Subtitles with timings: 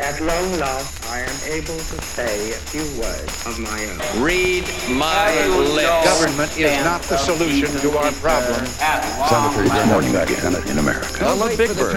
[0.00, 4.22] At long last, I am able to say a few words of my own.
[4.22, 6.04] Read my lips.
[6.08, 8.64] Government is not the solution to our problem.
[8.64, 11.26] Sounded pretty good morning back in, in America.
[11.26, 11.96] I love Big Bird.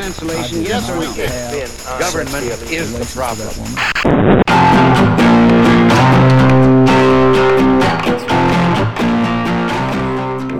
[0.51, 1.69] Yes, we can.
[1.97, 3.53] Government is the problem.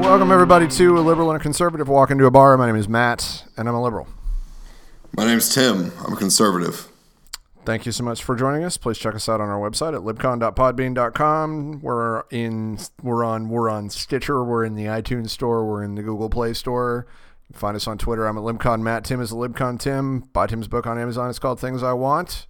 [0.02, 2.56] Welcome everybody to a liberal and a conservative walk into a bar.
[2.58, 4.08] My name is Matt, and I'm a liberal.
[5.18, 5.92] My name's Tim.
[6.06, 6.88] I'm a conservative.
[7.66, 8.76] Thank you so much for joining us.
[8.76, 11.80] Please check us out on our website at libcon.podbean.com.
[11.82, 16.04] We're in we're on we're on Stitcher, we're in the iTunes store, we're in the
[16.04, 17.08] Google Play store.
[17.54, 18.26] Find us on Twitter.
[18.28, 19.06] I'm at libcon Matt.
[19.06, 20.22] Tim is at libcon Tim.
[20.34, 21.30] Buy Tim's book on Amazon.
[21.30, 22.48] It's called Things I Want.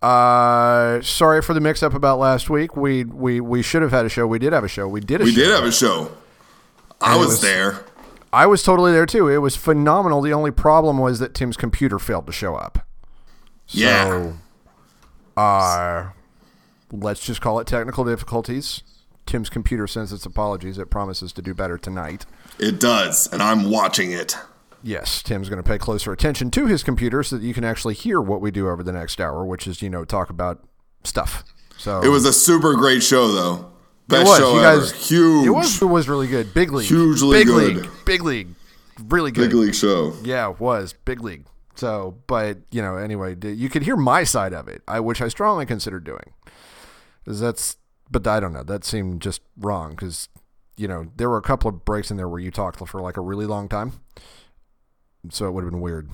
[0.00, 2.74] Uh, sorry for the mix up about last week.
[2.76, 4.26] We we we should have had a show.
[4.26, 4.88] We did have a show.
[4.88, 5.40] We did a We show.
[5.42, 6.12] did have a show.
[7.00, 7.80] I was, was- there.
[8.32, 9.28] I was totally there too.
[9.28, 10.20] It was phenomenal.
[10.22, 12.86] The only problem was that Tim's computer failed to show up.
[13.70, 14.32] Yeah.
[15.36, 16.10] So, uh,
[16.92, 18.82] let's just call it technical difficulties.
[19.26, 20.78] Tim's computer sends its apologies.
[20.78, 22.24] It promises to do better tonight.
[22.58, 24.36] It does, and I'm watching it.
[24.82, 27.94] Yes, Tim's going to pay closer attention to his computer so that you can actually
[27.94, 30.64] hear what we do over the next hour, which is, you know, talk about
[31.04, 31.44] stuff.
[31.76, 33.54] So It was a super great show, though.
[33.56, 34.38] It Best was.
[34.38, 34.86] show You ever.
[34.94, 35.46] Huge.
[35.46, 35.82] It was.
[35.82, 36.54] It was really good.
[36.54, 36.88] Big league.
[36.88, 37.76] Hugely big good.
[37.76, 37.88] league.
[38.06, 38.48] Big league.
[39.08, 39.50] Really good.
[39.50, 40.14] big league show.
[40.24, 41.44] Yeah, it was big league.
[41.78, 45.28] So, but you know, anyway, you could hear my side of it, I which I
[45.28, 46.32] strongly considered doing.
[47.24, 47.76] that's,
[48.10, 48.64] but I don't know.
[48.64, 50.28] That seemed just wrong because
[50.76, 53.16] you know there were a couple of breaks in there where you talked for like
[53.16, 53.92] a really long time,
[55.30, 56.10] so it would have been weird.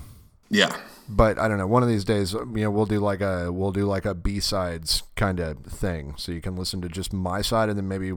[0.50, 0.76] Yeah.
[1.08, 1.66] But I don't know.
[1.66, 4.40] One of these days, you know, we'll do like a we'll do like a B
[4.40, 8.12] sides kind of thing, so you can listen to just my side, and then maybe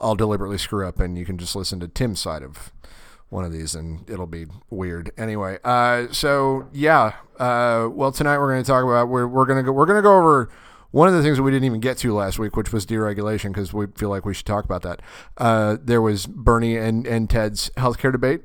[0.00, 2.72] I'll deliberately screw up, and you can just listen to Tim's side of
[3.30, 5.10] one of these, and it'll be weird.
[5.18, 9.58] Anyway, uh, so yeah, uh, well, tonight we're going to talk about we're we're going
[9.58, 10.50] to go we're going to go over
[10.90, 13.48] one of the things that we didn't even get to last week, which was deregulation,
[13.48, 15.02] because we feel like we should talk about that.
[15.36, 18.40] Uh, there was Bernie and and Ted's healthcare debate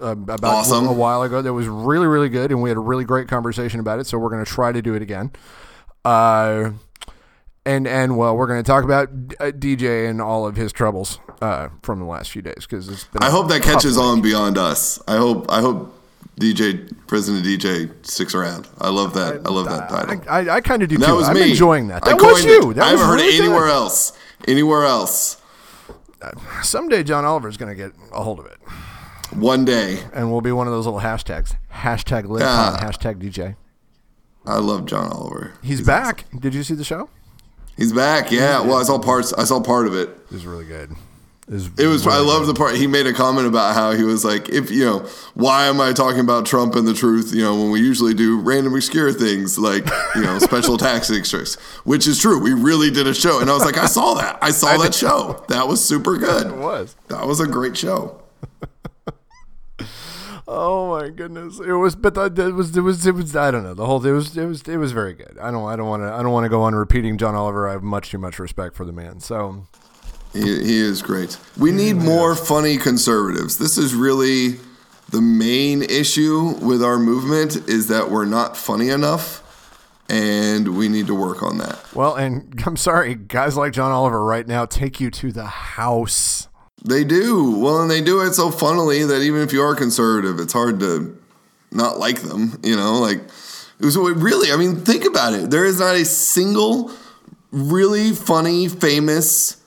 [0.00, 0.86] um, about Awesome.
[0.86, 3.78] a while ago that was really really good and we had a really great conversation
[3.78, 5.30] about it so we're going to try to do it again
[6.04, 6.70] uh,
[7.64, 9.08] and and well we're going to talk about
[9.38, 13.04] uh, dj and all of his troubles uh, from the last few days because it's
[13.04, 15.00] been I hope that catches on beyond us.
[15.08, 15.50] I hope.
[15.50, 15.98] I hope
[16.40, 18.66] DJ President DJ sticks around.
[18.80, 19.46] I love that.
[19.46, 20.22] I love that title.
[20.28, 21.50] i, I, I kind of do that too was i'm me.
[21.50, 23.70] enjoying that I that was you that I haven't heard really it anywhere good.
[23.72, 24.12] else.
[24.48, 25.40] Anywhere else.
[26.62, 28.56] someday john oliver's going to get a hold of it
[29.36, 30.02] One day.
[30.14, 32.78] and we'll be one of those little hashtags hashtag libcon Yeah.
[32.80, 33.56] hashtag dj
[34.44, 35.52] I love John Oliver.
[35.62, 37.08] he's, back did you see the show
[37.76, 38.30] He's back.
[38.30, 38.60] Yeah.
[38.60, 39.32] Well, I saw parts.
[39.32, 40.10] I saw part of it.
[40.10, 40.90] it was really good
[41.48, 42.06] it was, It was.
[42.06, 44.70] I really love the part he made a comment about how he was like, if
[44.70, 44.98] you know,
[45.34, 47.34] why am I talking about Trump and the truth?
[47.34, 51.56] You know, when we usually do random obscure things like you know special tax extras,
[51.84, 52.40] which is true.
[52.40, 54.38] We really did a show, and I was like, I saw that.
[54.40, 55.44] I saw that show.
[55.48, 56.46] That was super good.
[56.52, 58.22] it was That was a great show.
[60.54, 61.60] Oh my goodness!
[61.60, 63.34] It was, but that it was, it was, it was.
[63.34, 63.72] I don't know.
[63.72, 65.38] The whole, it was, it was, it was very good.
[65.40, 67.68] I don't, I don't want to, I don't want to go on repeating John Oliver.
[67.68, 69.20] I have much too much respect for the man.
[69.20, 69.66] So
[70.32, 71.38] He, he is great.
[71.58, 73.58] We need more funny conservatives.
[73.58, 74.58] This is really
[75.10, 79.40] the main issue with our movement is that we're not funny enough,
[80.08, 81.78] and we need to work on that.
[81.94, 86.48] well, and I'm sorry, guys like John Oliver right now take you to the house.
[86.84, 87.58] They do.
[87.58, 90.80] Well, and they do it so funnily that even if you are conservative, it's hard
[90.80, 91.16] to
[91.70, 92.98] not like them, you know?
[92.98, 95.50] Like, it was really, I mean, think about it.
[95.50, 96.90] There is not a single
[97.52, 99.61] really funny, famous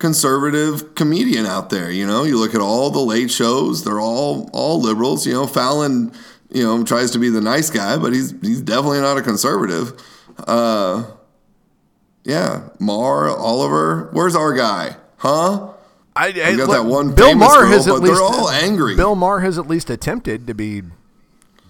[0.00, 2.24] conservative comedian out there, you know?
[2.24, 6.12] You look at all the late shows, they're all all liberals, you know, Fallon,
[6.50, 9.92] you know, tries to be the nice guy, but he's he's definitely not a conservative.
[10.48, 11.04] Uh
[12.24, 14.96] yeah, Maher, Oliver, where's our guy?
[15.18, 15.72] Huh?
[16.16, 18.96] I, I got look, that one Bill Maher girl, has at least they're all angry.
[18.96, 20.82] Bill Maher has at least attempted to be.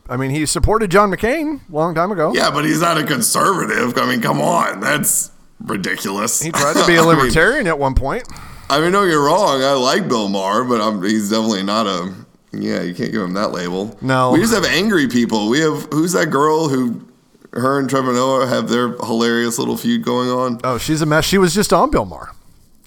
[0.08, 2.32] I mean, he supported John McCain a long time ago.
[2.34, 3.96] Yeah, but he's not a conservative.
[3.96, 6.40] I mean, come on, that's ridiculous.
[6.40, 8.28] He tried to be a I mean- libertarian at one point.
[8.68, 9.62] I mean, no, you're wrong.
[9.64, 12.14] I like Bill Maher, but I'm, he's definitely not a.
[12.52, 13.96] Yeah, you can't give him that label.
[14.00, 14.30] No.
[14.32, 15.48] we just have angry people.
[15.48, 17.04] We have who's that girl who,
[17.52, 20.60] her and Trevor Noah have their hilarious little feud going on.
[20.62, 21.24] Oh, she's a mess.
[21.24, 22.30] She was just on Bill Maher.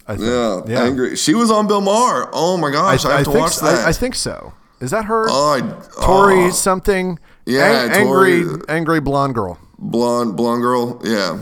[0.08, 0.68] I think.
[0.70, 1.16] Yeah, angry.
[1.18, 2.30] She was on Bill Maher.
[2.34, 3.86] Oh my gosh, I, have to think watch so- that.
[3.86, 4.54] I, I think so.
[4.80, 5.26] Is that her?
[5.30, 7.20] Oh, I, Tori oh, something.
[7.46, 9.58] Yeah, Ang- angry, Tori- angry blonde girl.
[9.78, 11.02] blonde, blonde girl.
[11.04, 11.40] Yeah,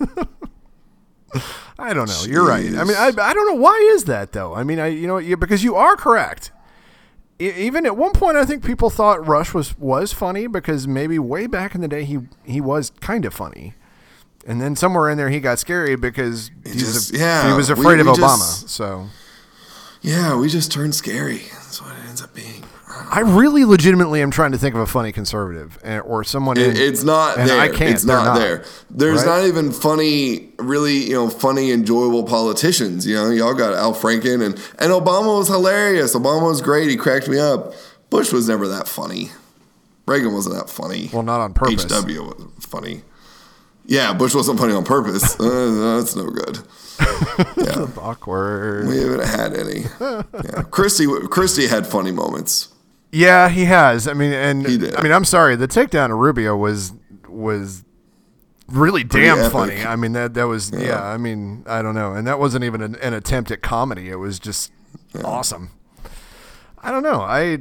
[1.78, 2.22] I don't know.
[2.26, 2.66] You're right.
[2.74, 4.54] I mean, I, I don't know why is that though.
[4.54, 6.50] I mean, I you know you, because you are correct.
[7.40, 11.18] E- even at one point, I think people thought Rush was was funny because maybe
[11.18, 13.74] way back in the day he he was kind of funny,
[14.46, 17.68] and then somewhere in there he got scary because he's just- a- yeah, he was
[17.68, 18.38] we- afraid we of Obama.
[18.38, 19.08] just- so
[20.02, 21.42] Yeah, we just turned scary.
[21.52, 22.62] That's what it ends up being.
[23.10, 26.56] I really legitimately am trying to think of a funny conservative eh, or someone.
[26.56, 27.58] It, in- it's not there.
[27.60, 27.90] I can't.
[27.94, 28.64] It's They're not, there.
[28.90, 29.40] There's right?
[29.40, 33.06] not even funny, really, you know, funny, enjoyable politicians.
[33.06, 36.14] You know, y'all got Al Franken and and Obama was hilarious.
[36.14, 36.88] Obama was great.
[36.90, 37.72] He cracked me up.
[38.10, 39.30] Bush was never that funny.
[40.06, 41.08] Reagan wasn't that funny.
[41.12, 41.84] Well, not on purpose.
[41.84, 42.20] HW
[42.56, 43.02] was funny.
[43.86, 45.36] Yeah, Bush wasn't funny on purpose.
[45.40, 46.58] Uh, that's no good.
[47.56, 48.86] Yeah, Awkward.
[48.86, 49.84] we haven't had any.
[50.00, 51.06] Yeah, Christie.
[51.28, 52.68] Christie had funny moments.
[53.14, 54.08] Yeah, he has.
[54.08, 54.66] I mean, and.
[54.66, 55.56] I mean, I'm sorry.
[55.56, 56.92] The takedown of Rubio was
[57.28, 57.84] was
[58.68, 59.52] really damn epic.
[59.52, 59.84] funny.
[59.84, 60.80] I mean, that that was yeah.
[60.80, 61.04] Yeah.
[61.04, 64.08] I mean, I don't know, and that wasn't even an, an attempt at comedy.
[64.08, 64.72] It was just
[65.24, 65.70] awesome.
[66.82, 67.20] I don't know.
[67.20, 67.58] I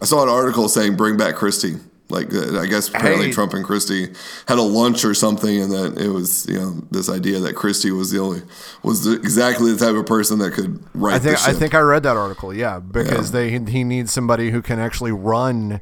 [0.00, 1.76] I saw an article saying bring back Christie.
[2.10, 3.32] Like uh, I guess apparently Hey.
[3.32, 4.08] Trump and Christie
[4.46, 7.90] had a lunch or something, and that it was you know this idea that Christie
[7.90, 8.40] was the only
[8.82, 11.16] was the, exactly the type of person that could write.
[11.16, 12.54] I think I think I read that article.
[12.54, 13.40] Yeah, because Yeah.
[13.58, 15.80] they he needs somebody who can actually run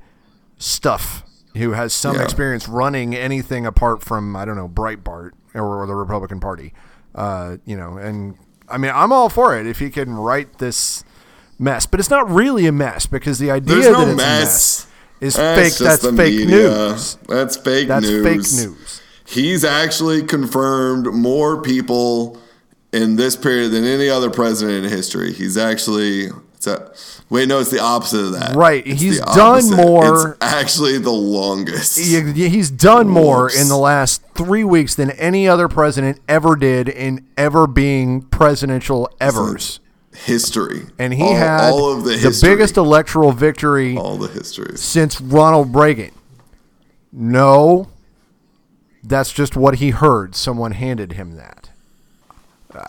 [0.58, 1.22] stuff,
[1.56, 2.22] who has some Yeah.
[2.24, 6.72] experience running anything apart from I don't know Breitbart or, or the Republican Party.
[7.14, 8.36] Uh, you know, and
[8.68, 11.04] I mean I'm all for it if he can right this
[11.58, 14.16] mess, but it's not really a mess because the idea There's that no it's a
[14.16, 14.86] mess.
[15.20, 15.86] Is That's fake.
[15.86, 16.46] That's fake media.
[16.46, 17.16] news.
[17.28, 18.22] That's fake That's news.
[18.24, 19.02] That's fake news.
[19.26, 22.38] He's actually confirmed more people
[22.92, 25.32] in this period than any other president in history.
[25.32, 26.90] He's actually it's a,
[27.28, 28.56] wait, no, it's the opposite of that.
[28.56, 31.98] Right, It's he's done more- It's actually the longest.
[31.98, 36.88] He- He's done more in the last three weeks than any other president ever did
[36.88, 39.80] in ever being presidential evers.
[40.24, 40.86] History.
[40.98, 45.20] And he all, had all of the the, biggest electoral victory all the history since
[45.20, 46.12] Ronald Reagan.
[47.12, 47.88] No,
[49.02, 50.34] that's just what he heard.
[50.34, 51.70] Someone handed him that.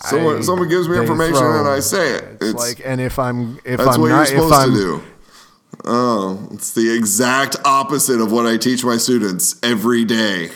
[0.02, 2.38] Someone, I- someone gives me information throw- and I say it.
[2.42, 5.04] It's, like, and if I'm if that's I'm what not you're supposed to do.
[5.86, 10.50] Oh, it's the exact opposite of what I teach my students every day.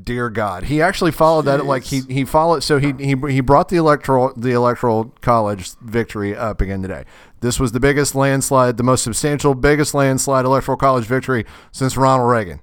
[0.00, 1.64] Dear God, he actually followed that.
[1.64, 2.62] Like he he followed.
[2.62, 7.04] So he he he brought the electoral the electoral college victory up again today.
[7.40, 12.28] This was the biggest landslide, the most substantial, biggest landslide electoral college victory since Ronald
[12.28, 12.60] Reagan.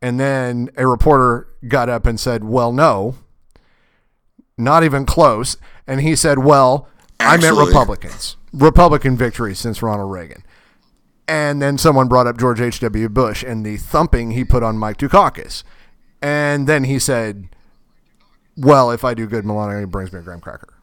[0.00, 3.16] And then a reporter got up and said, "Well, no,
[4.56, 6.88] not even close." And he said, "Well,
[7.18, 10.44] I meant Republicans, Republican victory since Ronald Reagan."
[11.26, 13.08] And then someone brought up George H.W.
[13.08, 15.64] Bush and the thumping he put on Mike Dukakis.
[16.22, 17.48] And then he said,
[18.56, 20.74] "Well, if I do good, Melania brings me a graham cracker."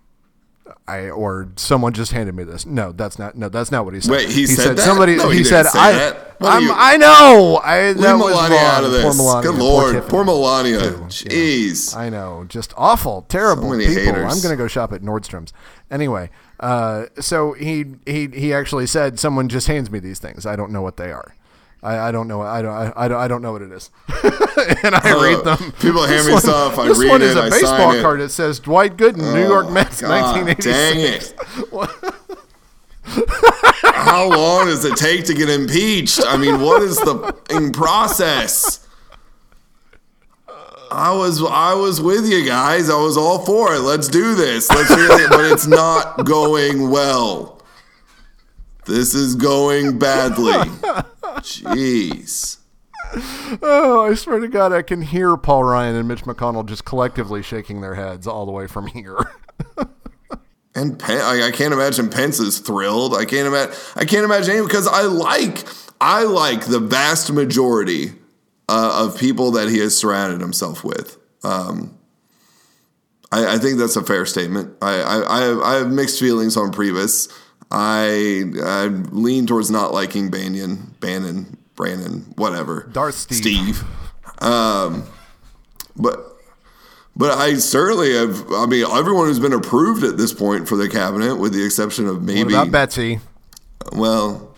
[0.89, 2.65] I or someone just handed me this.
[2.65, 3.35] No, that's not.
[3.37, 4.11] No, that's not what he said.
[4.11, 4.83] Wait, he said said that?
[4.83, 5.15] somebody.
[5.15, 6.15] No, he, he said I.
[6.41, 7.59] I know.
[7.63, 8.65] I that Leave was Melania wrong.
[8.65, 9.17] out of Poor this.
[9.17, 9.51] Melania.
[9.51, 10.79] Good lord, Tiffany, poor Melania.
[10.79, 11.05] too, you know.
[11.07, 11.95] Jeez.
[11.95, 14.03] I know, just awful, terrible many people.
[14.13, 14.33] haters.
[14.35, 15.51] I'm gonna go shop at Nordstrom's
[15.91, 16.29] anyway.
[16.59, 20.45] Uh, so he he he actually said, "Someone just hands me these things.
[20.45, 21.33] I don't know what they are.
[21.83, 22.41] I, I don't know.
[22.41, 22.73] I don't.
[22.73, 23.19] I, I don't.
[23.19, 23.91] I don't know what it is."
[24.83, 25.71] and I Uh, read them.
[25.73, 28.01] people hand me one- stuff, I this one is it, a I baseball it.
[28.01, 30.09] card that says Dwight Gooden, New York Mets, God
[30.47, 31.33] 1986.
[31.33, 32.13] Dang it.
[33.93, 36.19] How long does it take to get impeached?
[36.25, 38.85] I mean, what is the in process?
[40.89, 42.89] I was I was with you guys.
[42.89, 43.79] I was all for it.
[43.81, 44.69] Let's do this.
[44.69, 45.29] Let's do it.
[45.29, 47.61] But it's not going well.
[48.85, 50.53] This is going badly.
[51.41, 52.57] Jeez.
[53.61, 57.41] Oh, I swear to God, I can hear Paul Ryan and Mitch McConnell just collectively
[57.41, 59.17] shaking their heads all the way from here.
[60.77, 63.15] And Pen- I, I can't imagine Pence is thrilled.
[63.15, 63.73] I can't imagine.
[63.95, 65.63] I can't imagine any because I like
[65.99, 68.11] I like the vast majority
[68.69, 71.17] uh, of people that he has surrounded himself with.
[71.43, 71.97] Um,
[73.31, 74.75] I, I think that's a fair statement.
[74.79, 77.27] I I, I, have, I have mixed feelings on Priebus.
[77.71, 82.89] I I lean towards not liking Banyan, Bannon, Brandon, whatever.
[82.91, 83.37] Darth Steve.
[83.37, 83.83] Steve.
[84.41, 85.03] Um,
[85.95, 86.37] but
[87.15, 88.51] but I certainly have.
[88.51, 92.07] I mean, everyone who's been approved at this point for the cabinet, with the exception
[92.07, 92.53] of What maybe.
[92.53, 93.19] about Betsy?
[93.91, 94.55] Well,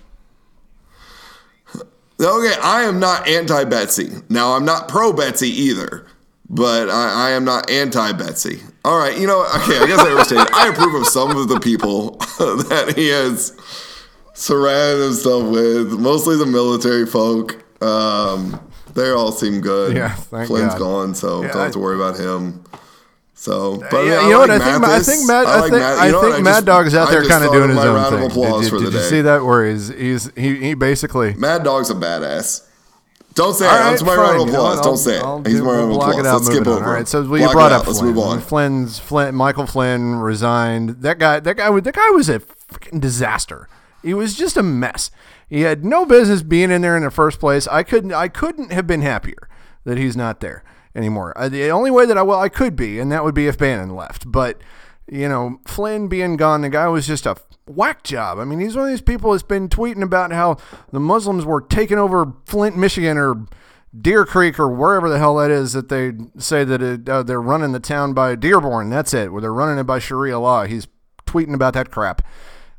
[2.19, 4.09] okay, I am not anti Betsy.
[4.29, 6.05] Now, I'm not pro Betsy either,
[6.49, 8.61] but I, I am not anti Betsy.
[8.83, 10.47] All right, you know, okay, I guess I overstated.
[10.53, 13.55] I approve of some of the people that he has
[14.33, 17.63] surrounded himself with, mostly the military folk.
[17.83, 18.59] Um,
[18.93, 19.95] they all seem good.
[19.95, 20.79] Yeah, thank Flynn's God.
[20.79, 22.63] gone, so Yeah, don't have to worry about him.
[23.35, 24.49] So, but yeah, I you know what?
[24.49, 26.31] I think I think Mad I, like think, Math- I you know what?
[26.33, 28.27] think Mad Dog's out there kind of doing his own thing.
[28.27, 29.45] Did for did, you see that?
[29.45, 31.35] Where he's he's he, he basically.
[31.35, 32.68] Mad Dog's a badass.
[33.35, 33.69] Don't say it.
[33.69, 34.77] right, That's my fine, round of you know applause.
[34.77, 35.23] Don't I'll- say it.
[35.23, 36.17] I'll He's do- my round of we'll applause.
[36.19, 36.73] it out, Let's skip on.
[36.73, 36.85] over.
[36.85, 37.87] All right, so well, you brought up.
[37.87, 38.39] Let's move on.
[38.41, 41.01] Flynn's Flynn, Michael Flynn resigned.
[41.01, 43.67] That guy, that guy, that guy was a freaking disaster.
[44.03, 45.11] He was just a mess.
[45.49, 47.67] He had no business being in there in the first place.
[47.67, 49.47] I couldn't, I couldn't have been happier
[49.85, 50.63] that he's not there
[50.95, 51.33] anymore.
[51.37, 53.57] Uh, the only way that I well, I could be, and that would be if
[53.57, 54.31] Bannon left.
[54.31, 54.57] But
[55.11, 57.35] you know, Flynn being gone, the guy was just a
[57.65, 58.39] whack job.
[58.39, 60.57] I mean, he's one of these people that's been tweeting about how
[60.91, 63.45] the Muslims were taking over Flint, Michigan, or
[63.99, 67.41] Deer Creek, or wherever the hell that is that they say that it, uh, they're
[67.41, 68.89] running the town by Dearborn.
[68.89, 70.65] That's it, where they're running it by Sharia law.
[70.65, 70.87] He's
[71.25, 72.25] tweeting about that crap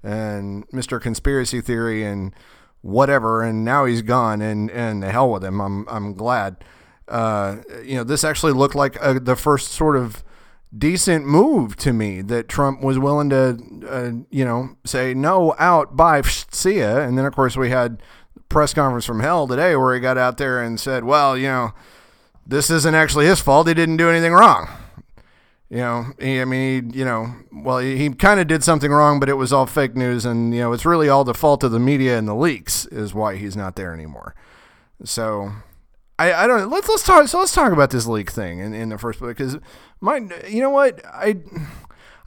[0.02, 1.00] and Mr.
[1.00, 2.34] Conspiracy Theory and
[2.80, 3.42] whatever.
[3.42, 5.60] And now he's gone, and and the hell with him.
[5.60, 6.64] I'm I'm glad.
[7.08, 10.22] Uh, you know, this actually looked like uh the first sort of
[10.76, 13.58] decent move to me that Trump was willing to,
[13.88, 16.98] uh, you know, say no, out, by see ya.
[16.98, 18.02] And then of course we had
[18.48, 21.72] press conference from hell today where he got out there and said, well, you know,
[22.46, 23.68] this isn't actually his fault.
[23.68, 24.68] He didn't do anything wrong.
[25.70, 28.90] You know, he, I mean, he, you know, well, he, he kind of did something
[28.90, 31.62] wrong, but it was all fake news, and you know, it's really all the fault
[31.62, 34.34] of the media and the leaks is why he's not there anymore.
[35.04, 35.52] So,
[36.20, 36.70] I, I don't.
[36.70, 37.26] Let's let's talk.
[37.28, 39.58] So let's talk about this leak thing in, in the first place, because
[40.00, 41.36] my, you know what, I.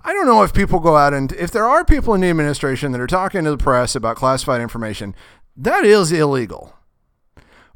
[0.05, 2.91] I don't know if people go out and if there are people in the administration
[2.91, 5.15] that are talking to the press about classified information,
[5.55, 6.73] that is illegal.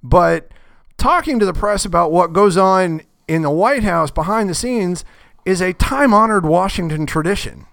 [0.03, 0.51] But
[0.97, 5.05] talking to the press about what goes on in the White House behind the scenes
[5.45, 7.65] is a time honored Washington tradition.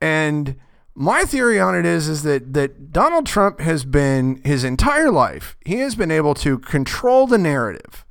[0.00, 0.56] And
[0.94, 5.56] my theory on it is, is that, that Donald Trump has been his entire life,
[5.64, 8.04] he has been able to control the narrative,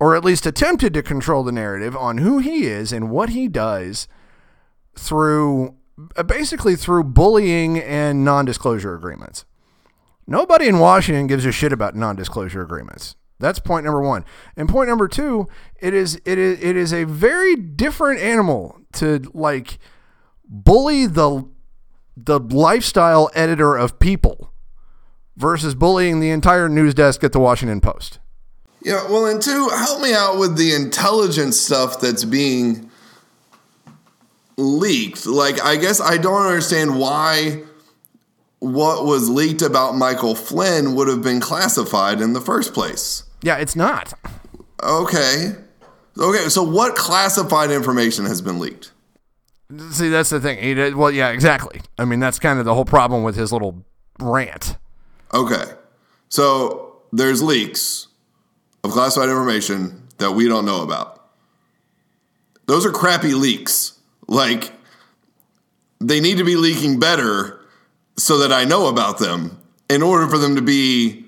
[0.00, 3.48] or at least attempted to control the narrative on who he is and what he
[3.48, 4.08] does
[4.96, 5.76] through
[6.16, 9.44] uh, basically through bullying and non disclosure agreements.
[10.26, 13.16] Nobody in Washington gives a shit about non-disclosure agreements.
[13.38, 14.24] That's point number one.
[14.56, 15.48] And point number two,
[15.80, 19.78] it is it is it is a very different animal to like
[20.52, 21.48] bully the
[22.14, 24.52] the lifestyle editor of People
[25.36, 28.18] versus bullying the entire news desk at the Washington Post.
[28.82, 32.90] Yeah, well, and two, help me out with the intelligence stuff that's being
[34.56, 35.24] leaked.
[35.24, 37.62] Like, I guess I don't understand why
[38.58, 43.24] what was leaked about Michael Flynn would have been classified in the first place.
[43.42, 44.12] Yeah, it's not.
[44.82, 45.54] Okay.
[46.18, 48.91] Okay, so what classified information has been leaked?
[49.90, 50.58] See, that's the thing.
[50.58, 51.80] He did, well, yeah, exactly.
[51.98, 53.84] I mean, that's kind of the whole problem with his little
[54.18, 54.76] rant.
[55.32, 55.64] Okay.
[56.28, 58.08] So there's leaks
[58.84, 61.30] of classified information that we don't know about.
[62.66, 63.98] Those are crappy leaks.
[64.26, 64.72] Like,
[66.00, 67.60] they need to be leaking better
[68.16, 71.24] so that I know about them in order for them to be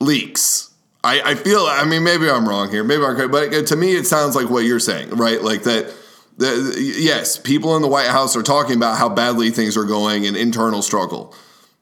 [0.00, 0.70] leaks.
[1.04, 2.82] I, I feel, I mean, maybe I'm wrong here.
[2.82, 3.30] Maybe I'm correct.
[3.30, 5.42] But uh, to me, it sounds like what you're saying, right?
[5.42, 5.94] Like that.
[6.38, 10.24] The, yes, people in the White House are talking about how badly things are going
[10.24, 11.34] and internal struggle.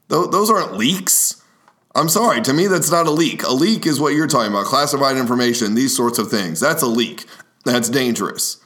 [0.08, 1.42] Those, those aren't leaks.
[1.94, 2.40] I'm sorry.
[2.42, 3.42] To me, that's not a leak.
[3.42, 6.58] A leak is what you're talking about classified information, these sorts of things.
[6.58, 7.26] That's a leak.
[7.64, 8.62] That's dangerous.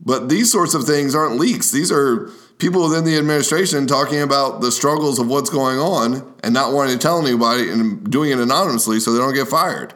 [0.00, 1.70] But these sorts of things aren't leaks.
[1.70, 6.54] These are people within the administration talking about the struggles of what's going on and
[6.54, 9.92] not wanting to tell anybody and doing it anonymously so they don't get fired.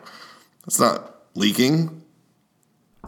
[0.64, 2.02] That's not leaking.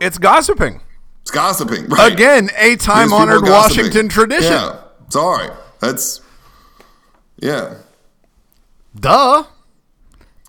[0.01, 0.81] It's gossiping.
[1.23, 1.87] It's gossiping.
[1.89, 2.13] Right.
[2.13, 3.43] Again, a time honored.
[3.43, 4.53] Washington tradition.
[4.53, 4.79] Yeah.
[5.09, 5.49] Sorry.
[5.81, 6.21] That's,
[7.39, 7.75] yeah.
[8.99, 9.45] Duh.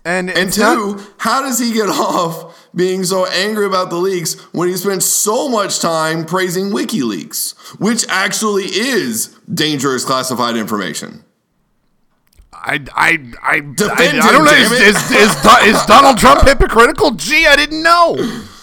[0.04, 4.34] And, And two, not- how does he get off being so angry about the leaks
[4.52, 11.24] when he spent so much time praising WikiLeaks, which actually is dangerous classified information?
[12.52, 14.52] I, I, I, I, Defend I don't him, know.
[14.52, 17.12] Is, is, is, is Donald Trump hypocritical?
[17.12, 18.14] Gee, I didn't know.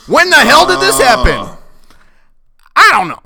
[0.08, 1.34] When the hell did this happen?
[1.38, 1.58] Ah.
[2.76, 3.22] I don't know.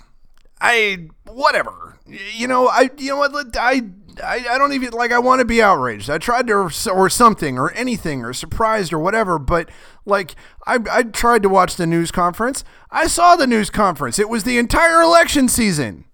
[0.61, 1.97] I whatever.
[2.07, 3.81] You know, I you know what I
[4.23, 6.09] I, I don't even like I want to be outraged.
[6.09, 9.69] I tried to or something or anything or surprised or whatever, but
[10.05, 10.35] like
[10.65, 12.63] I I tried to watch the news conference.
[12.91, 14.17] I saw the news conference.
[14.19, 16.05] It was the entire election season.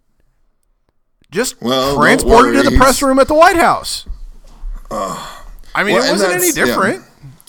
[1.29, 4.05] Just Well, transported to the press room at the White House.
[4.89, 6.65] I mean, Well, it wasn't any that's- yeah.
[6.65, 7.05] different.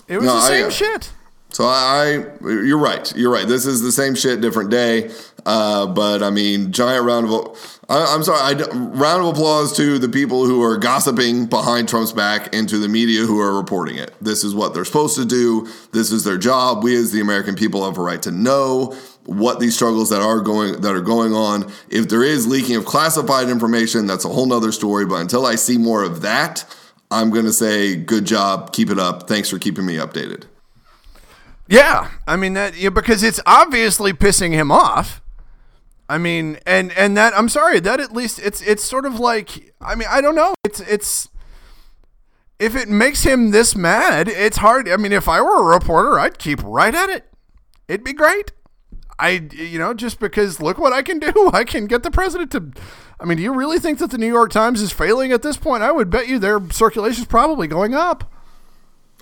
[0.08, 1.12] It was No, the I, same uh, shit.
[1.50, 3.12] So I, I, you're right.
[3.16, 3.46] You're right.
[3.46, 5.10] This is the same shit, different day.
[5.44, 9.98] Uh, but I mean, giant round of I, I'm sorry, I, round of applause to
[9.98, 13.96] the people who are gossiping behind Trump's back and to the media who are reporting
[13.96, 14.14] it.
[14.20, 15.68] This is what they're supposed to do.
[15.92, 16.84] This is their job.
[16.84, 18.96] We as the American people have a right to know
[19.26, 21.70] what these struggles that are going that are going on.
[21.88, 25.06] If there is leaking of classified information, that's a whole nother story.
[25.06, 26.64] But until I see more of that,
[27.10, 29.28] I'm going to say good job, keep it up.
[29.28, 30.44] Thanks for keeping me updated.
[31.68, 35.21] Yeah, I mean that yeah, because it's obviously pissing him off.
[36.12, 39.72] I mean, and and that I'm sorry that at least it's it's sort of like
[39.80, 41.30] I mean I don't know it's it's
[42.58, 44.90] if it makes him this mad it's hard.
[44.90, 47.32] I mean if I were a reporter I'd keep right at it.
[47.88, 48.52] It'd be great.
[49.18, 52.50] I you know just because look what I can do I can get the president
[52.52, 52.72] to.
[53.18, 55.56] I mean do you really think that the New York Times is failing at this
[55.56, 55.82] point?
[55.82, 58.30] I would bet you their circulation is probably going up.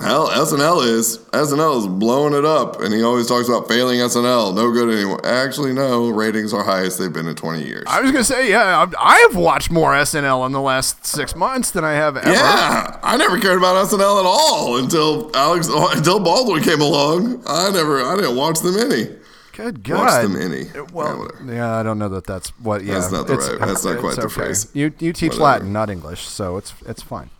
[0.00, 1.19] Hell, SNL is.
[1.33, 4.54] SNL is blowing it up, and he always talks about failing SNL.
[4.54, 5.21] No good anymore.
[5.25, 6.09] Actually, no.
[6.09, 7.85] Ratings are highest they've been in 20 years.
[7.87, 11.85] I was gonna say, yeah, I've- watched more SNL in the last six months than
[11.85, 12.30] I have ever.
[12.30, 17.42] yeah, I never cared about SNL at all until Alex until Baldwin came along.
[17.47, 19.09] I never, I didn't watch them any.
[19.52, 19.99] Good God!
[19.99, 20.66] Watch them any.
[20.92, 22.83] Well, Yeah, yeah, I don't know that that's what.
[22.83, 24.66] Yeah, That's not the it's- right- that's not quite the phrase.
[24.75, 25.45] You you teach Whatever.
[25.45, 27.30] Latin, not English, so it's it's fine.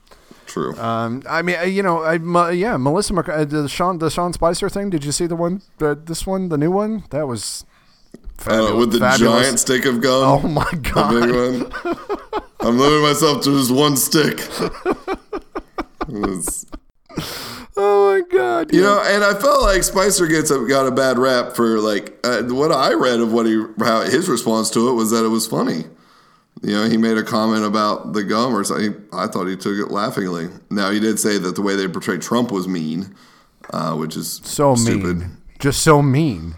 [0.51, 0.75] True.
[0.79, 4.33] Um, I mean, uh, you know, I yeah, Melissa, Mc- uh, the Sean the Sean
[4.33, 4.91] Spicer thing.
[4.91, 5.63] Did you see the one?
[5.79, 7.05] The, this one, the new one.
[7.11, 7.65] That was
[8.47, 9.43] Uh, with the fabulous.
[9.45, 10.25] giant stick of gum.
[10.25, 11.31] Oh my The big God!
[11.31, 12.43] one.
[12.69, 14.39] I'm limiting myself to just one stick.
[16.09, 16.67] Was-
[17.77, 18.75] Oh my God!
[18.75, 22.19] You know, and I felt like Spicer gets a, got a bad rap for like
[22.25, 25.29] uh, what I read of what he how his response to it was that it
[25.29, 25.85] was funny.
[26.63, 28.95] You know, he made a comment about the gum or something.
[29.13, 30.49] I thought he took it laughingly.
[30.69, 33.15] Now he did say that the way they portrayed Trump was mean,
[33.71, 35.19] uh, which is so stupid.
[35.19, 36.57] mean, just so mean.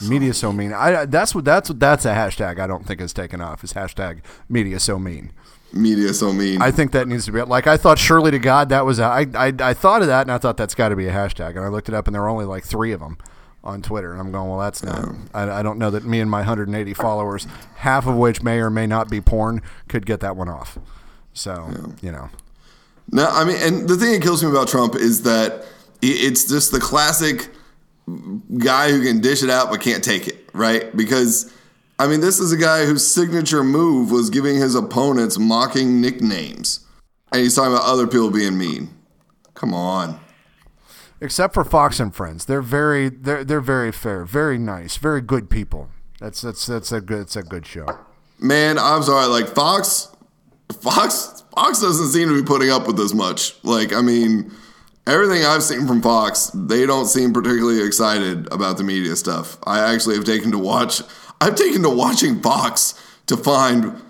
[0.00, 0.72] Media so mean.
[0.72, 2.58] I that's what that's what that's a hashtag.
[2.60, 3.64] I don't think is taken off.
[3.64, 5.32] Is hashtag media so mean.
[5.72, 6.62] Media so mean.
[6.62, 7.98] I think that needs to be like I thought.
[7.98, 10.56] Surely to God, that was a, I, I I thought of that and I thought
[10.56, 11.50] that's got to be a hashtag.
[11.50, 13.18] And I looked it up and there were only like three of them
[13.64, 14.12] on Twitter.
[14.12, 15.14] And I'm going, well, that's not.
[15.34, 17.46] I, I don't know that me and my 180 followers,
[17.76, 20.78] half of which may or may not be porn, could get that one off.
[21.32, 22.30] So you know,
[23.12, 25.64] No, I mean, and the thing that kills me about Trump is that
[26.02, 27.48] it's just the classic
[28.58, 30.96] guy who can dish it out but can't take it, right?
[30.96, 31.52] Because,
[31.98, 36.86] I mean, this is a guy whose signature move was giving his opponents mocking nicknames.
[37.32, 38.88] And he's talking about other people being mean.
[39.54, 40.18] Come on.
[41.20, 45.50] Except for Fox and Friends, they're very they're they're very fair, very nice, very good
[45.50, 45.90] people.
[46.20, 47.86] That's that's that's a good it's a good show.
[48.38, 49.26] Man, I'm sorry.
[49.26, 50.14] Like, Fox,
[50.80, 53.62] Fox, Fox doesn't seem to be putting up with this much.
[53.64, 54.52] Like, I mean,
[55.06, 59.58] everything I've seen from Fox, they don't seem particularly excited about the media stuff.
[59.66, 61.02] I actually have taken to watch.
[61.40, 62.94] I've taken to watching Fox
[63.26, 64.00] to find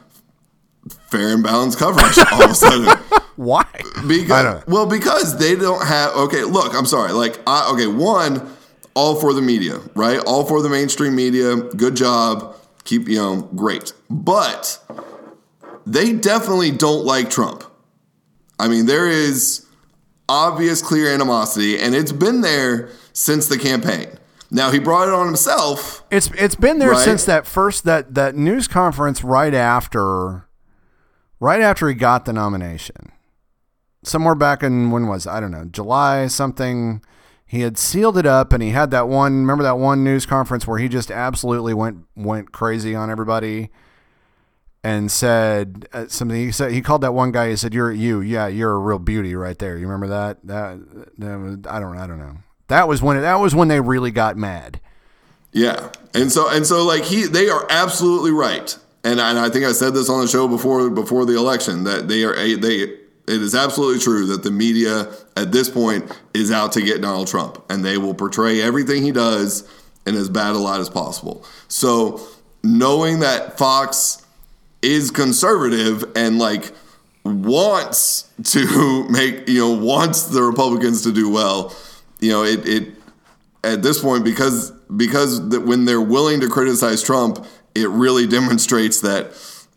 [1.11, 2.99] fair and balanced coverage all of a sudden.
[3.39, 3.67] Why?
[4.09, 6.13] Because well, because they don't have.
[6.17, 7.13] Okay, look, I'm sorry.
[7.13, 8.51] Like, I, okay, one,
[8.95, 10.19] all for the media, right?
[10.27, 11.55] All for the mainstream media.
[11.55, 12.57] Good job.
[12.83, 14.81] Keep you know great, but
[15.87, 17.63] they definitely don't like Trump.
[18.59, 19.65] I mean, there is
[20.29, 24.09] obvious, clear animosity, and it's been there since the campaign.
[24.51, 26.03] Now he brought it on himself.
[26.11, 27.05] It's it's been there Right?
[27.05, 30.49] since that first that that news conference right after
[31.39, 33.13] right after he got the nomination.
[34.09, 35.27] Somewhere back in when was?
[35.27, 37.03] I don't know July something.
[37.45, 39.41] He had sealed it up, and he had that one.
[39.41, 43.71] Remember that one news conference where he just absolutely went went crazy on everybody,
[44.83, 46.37] and said uh, something.
[46.37, 47.51] He said he called that one guy.
[47.51, 50.39] He said, "You're you, yeah, you're a real beauty right there." You remember that?
[50.45, 50.79] That,
[51.19, 52.39] that was, I don't I don't know.
[52.69, 54.81] That was when that was when they really got mad.
[55.53, 59.65] Yeah, and so and so like he, they are absolutely right, and and I think
[59.65, 62.98] I said this on the show before before the election that they are they.
[63.29, 67.29] It is absolutely true that the media at this point is out to get Donald
[67.29, 69.69] Trump, and they will portray everything he does
[70.07, 71.45] in as bad a light as possible.
[71.69, 72.21] So
[72.63, 74.25] knowing that Fox
[74.83, 76.73] is conservative and like
[77.25, 81.75] wants to make you know wants the Republicans to do well,
[82.21, 82.95] you know it it
[83.65, 89.33] at this point because because when they're willing to criticize Trump, it really demonstrates that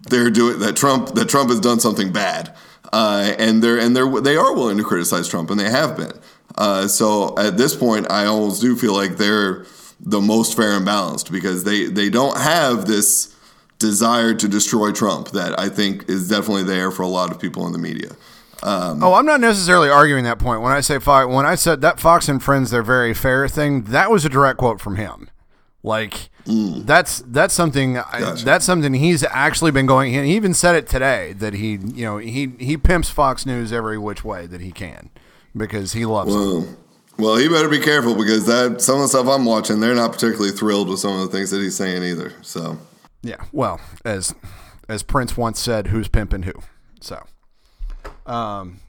[0.10, 2.56] they're doing that Trump that Trump has done something bad,
[2.94, 6.14] uh, and they're and they're they are willing to criticize Trump, and they have been.
[6.56, 9.66] Uh, so at this point, I almost do feel like they're
[10.00, 13.36] the most fair and balanced because they they don't have this
[13.80, 17.66] desire to destroy Trump that I think is definitely there for a lot of people
[17.66, 18.12] in the media.
[19.02, 20.62] Oh, I'm not necessarily arguing that point.
[20.62, 23.84] When I say Fox, when I said that Fox and Friends, they're very fair thing,
[23.86, 25.30] that was a direct quote from him.
[25.84, 28.44] Like that's that's something I- Mm.
[28.44, 30.12] That's something he's actually been going.
[30.14, 33.98] He even said it today that he you know he he pimps Fox News every
[33.98, 35.10] which way that he can
[35.56, 36.42] because he loves them.
[36.42, 36.78] Well,
[37.18, 40.12] well, he better be careful because that some of the stuff I'm watching, they're not
[40.14, 42.34] particularly thrilled with some of the things that he's saying either.
[42.42, 42.78] So,
[43.22, 43.44] Yeah.
[43.52, 44.34] Well, as
[44.90, 46.54] as Prince once said, "Who's pimping who?"
[47.00, 47.24] So,
[48.26, 48.80] um,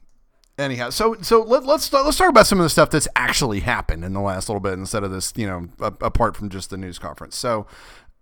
[0.59, 4.05] anyhow, so so let, let's let's talk about some of the stuff that's actually happened
[4.05, 6.77] in the last little bit instead of this, you know, a, apart from just the
[6.77, 7.37] news conference.
[7.37, 7.67] So,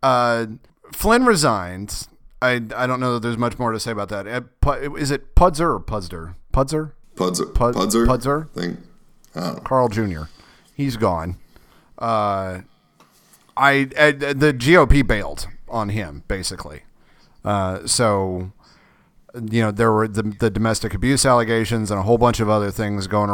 [0.02, 0.46] uh,
[0.92, 2.06] Flynn resigned.
[2.42, 4.26] I I don't know that there's much more to say about that.
[4.26, 6.34] Uh, Is it Pudzer or Pudzer?
[6.52, 6.92] Pudzer?
[7.16, 8.48] Pudzer, Pud- Pudzer, Pudzer?
[8.50, 8.78] thing.
[9.64, 10.22] Carl Jr.
[10.74, 11.36] He's gone.
[11.98, 12.62] Uh,
[13.56, 16.82] I, I the GOP bailed on him basically.
[17.44, 18.52] Uh, so
[19.50, 22.70] you know there were the, the domestic abuse allegations and a whole bunch of other
[22.70, 23.28] things going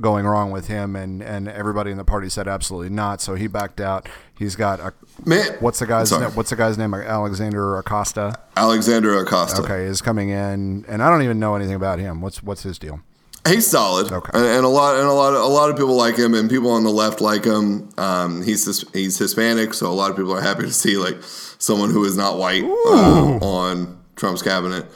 [0.00, 3.20] going wrong with him, and and everybody in the party said absolutely not.
[3.20, 4.08] So he backed out.
[4.38, 4.92] He's got a
[5.24, 6.30] Man, what's the guy's name?
[6.30, 6.94] What's the guy's name?
[6.94, 8.38] Alexander Acosta.
[8.56, 9.62] Alexander Acosta.
[9.62, 12.20] Okay, is coming in, and I don't even know anything about him.
[12.20, 13.00] What's what's his deal?
[13.48, 14.30] He's solid, Okay.
[14.34, 16.50] and, and a lot and a lot of a lot of people like him, and
[16.50, 17.88] people on the left like him.
[17.96, 21.90] Um, he's he's Hispanic, so a lot of people are happy to see like someone
[21.90, 24.86] who is not white uh, on Trump's cabinet.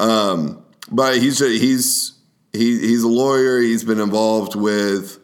[0.00, 2.12] Um, but he's ju- he's
[2.52, 3.60] he, he's a lawyer.
[3.60, 5.18] He's been involved with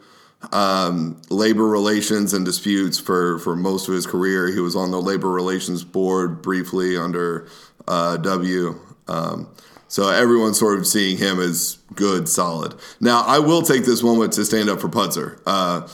[0.51, 4.47] um, labor relations and disputes for, for most of his career.
[4.51, 7.47] He was on the labor relations board briefly under
[7.87, 8.79] uh, W.
[9.07, 9.49] Um,
[9.87, 12.75] so everyone's sort of seeing him as good, solid.
[12.99, 15.41] Now, I will take this moment to stand up for Putzer.
[15.45, 15.87] Uh,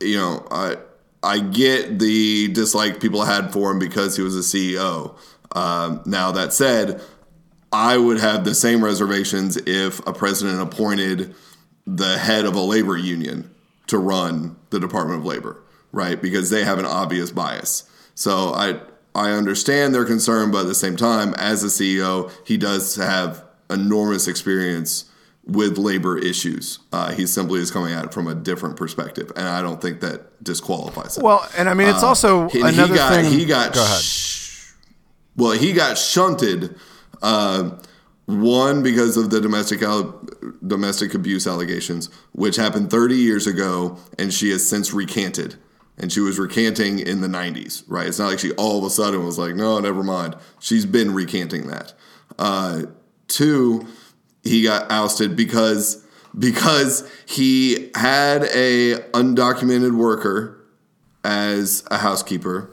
[0.00, 0.76] you know, I
[1.22, 5.16] I get the dislike people had for him because he was a CEO.
[5.52, 7.00] Um, now that said,
[7.74, 11.34] I would have the same reservations if a president appointed
[11.86, 13.50] the head of a labor union
[13.88, 15.60] to run the Department of Labor,
[15.90, 16.22] right?
[16.22, 17.82] Because they have an obvious bias.
[18.14, 18.80] So I
[19.16, 23.44] I understand their concern, but at the same time, as a CEO, he does have
[23.68, 25.06] enormous experience
[25.44, 26.78] with labor issues.
[26.92, 30.00] Uh, he simply is coming at it from a different perspective, and I don't think
[30.00, 31.24] that disqualifies him.
[31.24, 33.32] Well, and I mean it's also And another he got, thing.
[33.32, 34.00] He got Go ahead.
[34.00, 34.70] sh-
[35.36, 36.76] well, he got shunted.
[37.22, 37.70] Uh,
[38.26, 40.22] one because of the domestic al-
[40.66, 45.56] domestic abuse allegations, which happened 30 years ago, and she has since recanted.
[45.96, 48.08] And she was recanting in the 90s, right?
[48.08, 51.14] It's not like she all of a sudden was like, "No, never mind." She's been
[51.14, 51.92] recanting that.
[52.36, 52.82] Uh,
[53.28, 53.86] two,
[54.42, 56.04] he got ousted because
[56.36, 60.66] because he had a undocumented worker
[61.22, 62.70] as a housekeeper.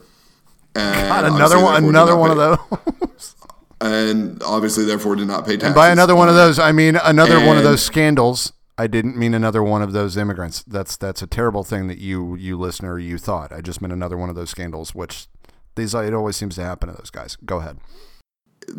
[0.74, 3.36] And God, another one, another not one of those.
[3.82, 5.68] and obviously therefore did not pay taxes.
[5.68, 8.54] And by another one of those, I mean another one of those scandals.
[8.78, 10.64] I didn't mean another one of those immigrants.
[10.64, 13.52] That's that's a terrible thing that you you listener you thought.
[13.52, 15.28] I just meant another one of those scandals, which
[15.76, 17.36] these it always seems to happen to those guys.
[17.46, 17.78] Go ahead.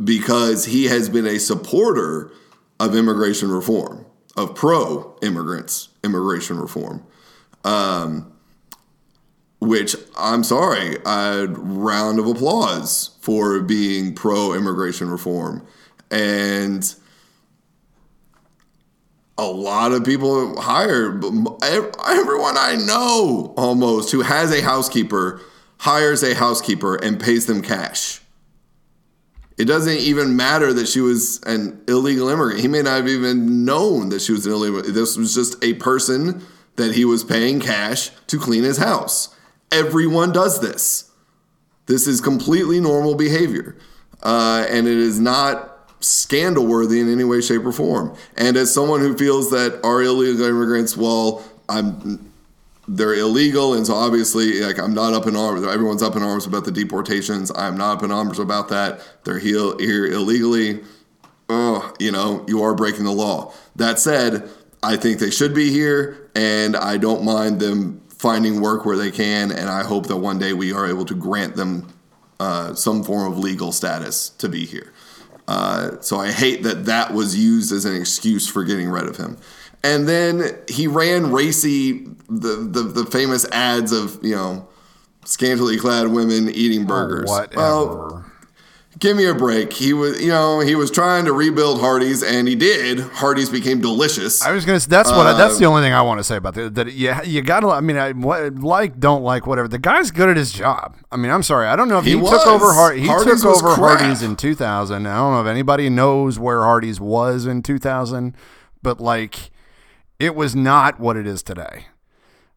[0.05, 2.31] because he has been a supporter
[2.81, 7.05] of immigration reform, of pro immigrants immigration reform.
[7.65, 8.32] Um,
[9.62, 15.64] which I'm sorry, a round of applause for being pro immigration reform.
[16.11, 16.92] And
[19.38, 25.40] a lot of people hired, everyone I know almost who has a housekeeper
[25.79, 28.20] hires a housekeeper and pays them cash.
[29.59, 32.61] It doesn't even matter that she was an illegal immigrant.
[32.61, 34.83] He may not have even known that she was an illegal.
[34.83, 36.44] This was just a person
[36.77, 39.35] that he was paying cash to clean his house.
[39.73, 41.11] Everyone does this.
[41.87, 43.77] This is completely normal behavior,
[44.23, 45.69] uh, and it is not
[46.01, 48.17] scandal worthy in any way, shape, or form.
[48.37, 52.33] And as someone who feels that our illegal immigrants, well, I'm
[52.89, 55.65] they're illegal, and so obviously, like I'm not up in arms.
[55.67, 57.51] Everyone's up in arms about the deportations.
[57.55, 59.01] I'm not up in arms about that.
[59.25, 60.81] They're here, here illegally.
[61.49, 63.53] Oh, you know, you are breaking the law.
[63.77, 64.49] That said,
[64.83, 69.11] I think they should be here, and I don't mind them finding work where they
[69.11, 69.51] can.
[69.51, 71.93] And I hope that one day we are able to grant them
[72.39, 74.93] uh, some form of legal status to be here.
[75.49, 79.17] Uh, so I hate that that was used as an excuse for getting rid of
[79.17, 79.39] him.
[79.83, 84.69] And then he ran racy, the, the, the famous ads of, you know,
[85.25, 87.29] scantily clad women eating burgers.
[87.29, 87.57] Whatever.
[87.57, 88.32] Well,
[88.98, 89.72] give me a break.
[89.72, 92.98] He was, you know, he was trying to rebuild Hardee's, and he did.
[93.00, 94.42] Hardee's became delicious.
[94.42, 94.78] I was gonna.
[94.81, 95.26] That's what.
[95.26, 96.74] I, that's Uh, the only thing I want to say about that.
[96.74, 97.68] That you you gotta.
[97.68, 99.68] I mean, I what, like, don't like, whatever.
[99.68, 100.96] The guy's good at his job.
[101.11, 101.66] I mean, I'm sorry.
[101.66, 102.72] I don't know if he, He took over.
[102.72, 104.00] Hard, he Hardee's took over crap.
[104.00, 105.07] Hardee's in 2000.
[105.07, 108.35] I don't know if anybody knows where Hardee's was in 2000,
[108.83, 109.50] but like,
[110.18, 111.87] it was not what it is today.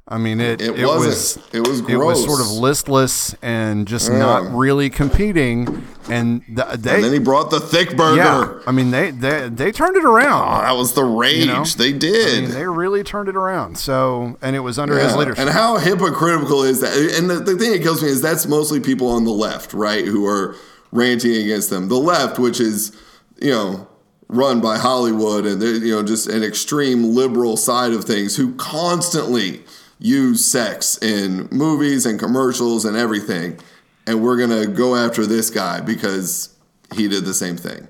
[0.07, 4.11] I mean, it It, it, was it was it was sort of listless and just
[4.11, 5.83] not really competing.
[6.07, 8.17] And th- they, and then he brought the thick burger.
[8.17, 10.47] yeah, I mean, they they they turned it around.
[10.47, 11.47] Oh, that was the rage.
[11.47, 11.63] know?
[11.63, 12.43] They I did.
[12.43, 13.79] mean, they really turned it around.
[13.79, 15.39] So, and it was under his leadership.
[15.39, 16.93] And how hypocritical is that?
[17.17, 20.05] And the, the thing that kills me is that's mostly people on the left, right,
[20.05, 20.55] who are
[20.91, 21.87] ranting against them.
[21.87, 22.95] The left, which is,
[23.41, 23.87] you know,
[24.27, 29.63] run by Hollywood and you know just an extreme liberal side of things, who constantly
[29.99, 33.60] use sex in movies and commercials and everything,
[34.08, 36.55] and we're gonna go after this guy because
[36.93, 37.88] he did the same thing.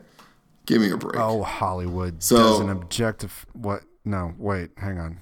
[0.65, 1.19] Give me a break.
[1.19, 3.45] oh, Hollywood So- does an objective.
[3.53, 3.83] What?
[4.03, 5.19] No, wait, hang on.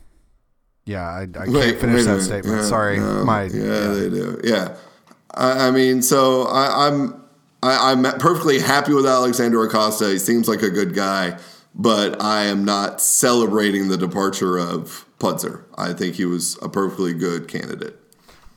[0.85, 2.57] Yeah, I, I can't Wait, finish that statement.
[2.61, 4.41] Yeah, Sorry, no, my yeah, they do.
[4.43, 4.75] Yeah,
[5.33, 7.21] I, I mean, so I, I'm
[7.61, 10.09] I'm perfectly happy with Alexander Acosta.
[10.09, 11.37] He seems like a good guy,
[11.73, 15.63] but I am not celebrating the departure of Putzer.
[15.75, 17.97] I think he was a perfectly good candidate.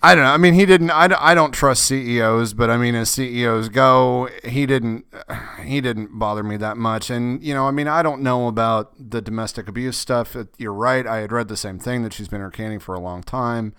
[0.02, 0.30] I don't know.
[0.30, 0.90] I mean, he didn't.
[0.90, 5.04] I, I don't trust CEOs, but I mean, as CEOs go, he didn't.
[5.62, 7.10] He didn't bother me that much.
[7.10, 10.36] And you know, I mean, I don't know about the domestic abuse stuff.
[10.58, 11.06] You're right.
[11.06, 13.74] I had read the same thing that she's been canning for a long time.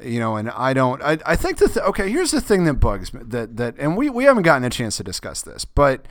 [0.00, 1.02] You know, and I don't.
[1.02, 2.10] I, I think the th- okay.
[2.10, 3.22] Here's the thing that bugs me.
[3.24, 6.06] That that, and we we haven't gotten a chance to discuss this, but.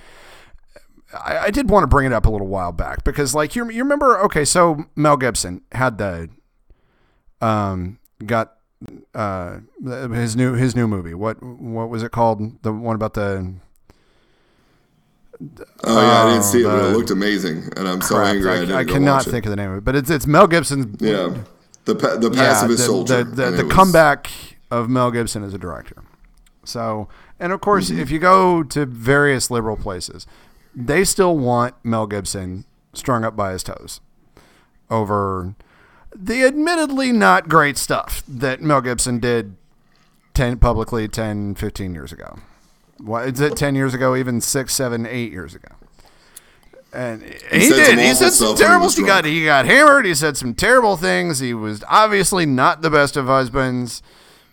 [1.13, 3.69] I, I did want to bring it up a little while back because, like, you
[3.69, 4.19] you remember?
[4.22, 6.30] Okay, so Mel Gibson had the,
[7.41, 8.56] um, got
[9.13, 9.60] uh
[10.13, 11.13] his new his new movie.
[11.13, 12.62] What what was it called?
[12.63, 13.54] The one about the
[15.86, 18.52] Oh yeah, I didn't see it, but it looked amazing, and I'm so crap, angry
[18.52, 21.02] I, I, I cannot think of the name of it, but it's it's Mel Gibson's
[21.02, 21.34] Yeah,
[21.86, 23.24] the pa- the yeah, the, soldier.
[23.24, 24.30] the, the, the comeback
[24.69, 26.04] of Mel Gibson as a director.
[26.65, 27.08] So,
[27.39, 28.02] and of course, Mm-hmm.
[28.02, 30.28] if you go to various liberal places,
[30.86, 34.02] they still want Mel Gibson strung up by his toes
[34.89, 35.54] over
[36.15, 39.56] the admittedly not great stuff that Mel Gibson did
[40.34, 42.39] 10 publicly 10 15 years ago.
[42.98, 45.70] What is it 10 years ago even six seven eight years ago?
[46.92, 48.00] And he, said did.
[48.00, 50.06] he said some he terrible he got he got hammered.
[50.06, 51.38] He said some terrible things.
[51.39, 54.02] He was obviously not the best of husbands.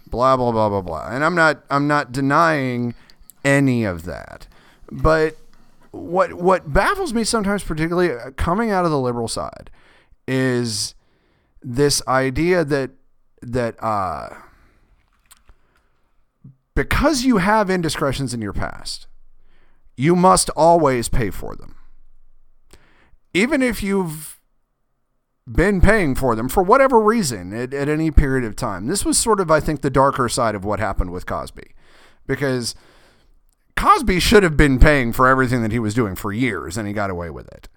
[0.06, 1.08] Blah blah blah blah blah.
[1.08, 2.94] And i'm not i'm not denying
[3.42, 4.46] any of that.
[4.92, 5.36] But
[5.90, 9.70] what what baffles me sometimes particularly uh, coming out of the liberal side
[10.26, 10.94] is
[11.62, 12.90] this idea that
[13.42, 14.28] that uh
[16.74, 19.06] because you have indiscretions in your past
[19.96, 21.76] you must always pay for them
[23.32, 24.36] even if you've
[25.50, 28.86] been paying for them for whatever reason at, at any period of time.
[28.86, 31.72] This was sort of, I think, the darker side of what happened with Cosby.
[32.26, 32.74] Because
[33.76, 36.94] Cosby should have been paying for everything that he was doing for years and he
[36.94, 37.68] got away with it.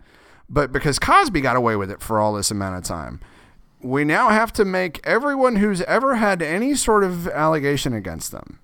[0.49, 3.19] But because Cosby got away with it for all this amount of time,
[3.81, 8.59] we now have to make everyone who's ever had any sort of allegation against them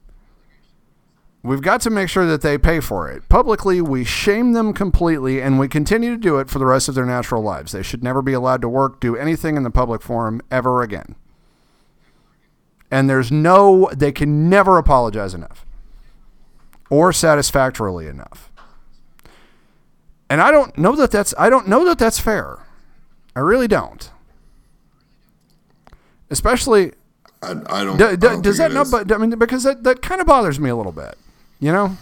[1.45, 3.30] We've got to make sure that they pay for it.
[3.30, 6.95] Publicly, we shame them completely, and we continue to do it for the rest of
[6.95, 7.71] their natural lives.
[7.71, 11.15] They should never be allowed to work, do anything in the public forum ever again.
[12.89, 15.67] And there's no, they can never apologize enough
[16.89, 18.52] or satisfactorily enough.
[20.30, 22.60] And I don't know that that's, I don't know that that's fair.
[23.36, 24.10] I really don't.
[26.30, 26.93] Especially,
[27.43, 27.98] I, I don't.
[27.98, 28.91] d- I d- don't does that it not, is.
[28.91, 31.15] but I mean, because that, that kind of bothers me a little bit,
[31.60, 31.95] you know?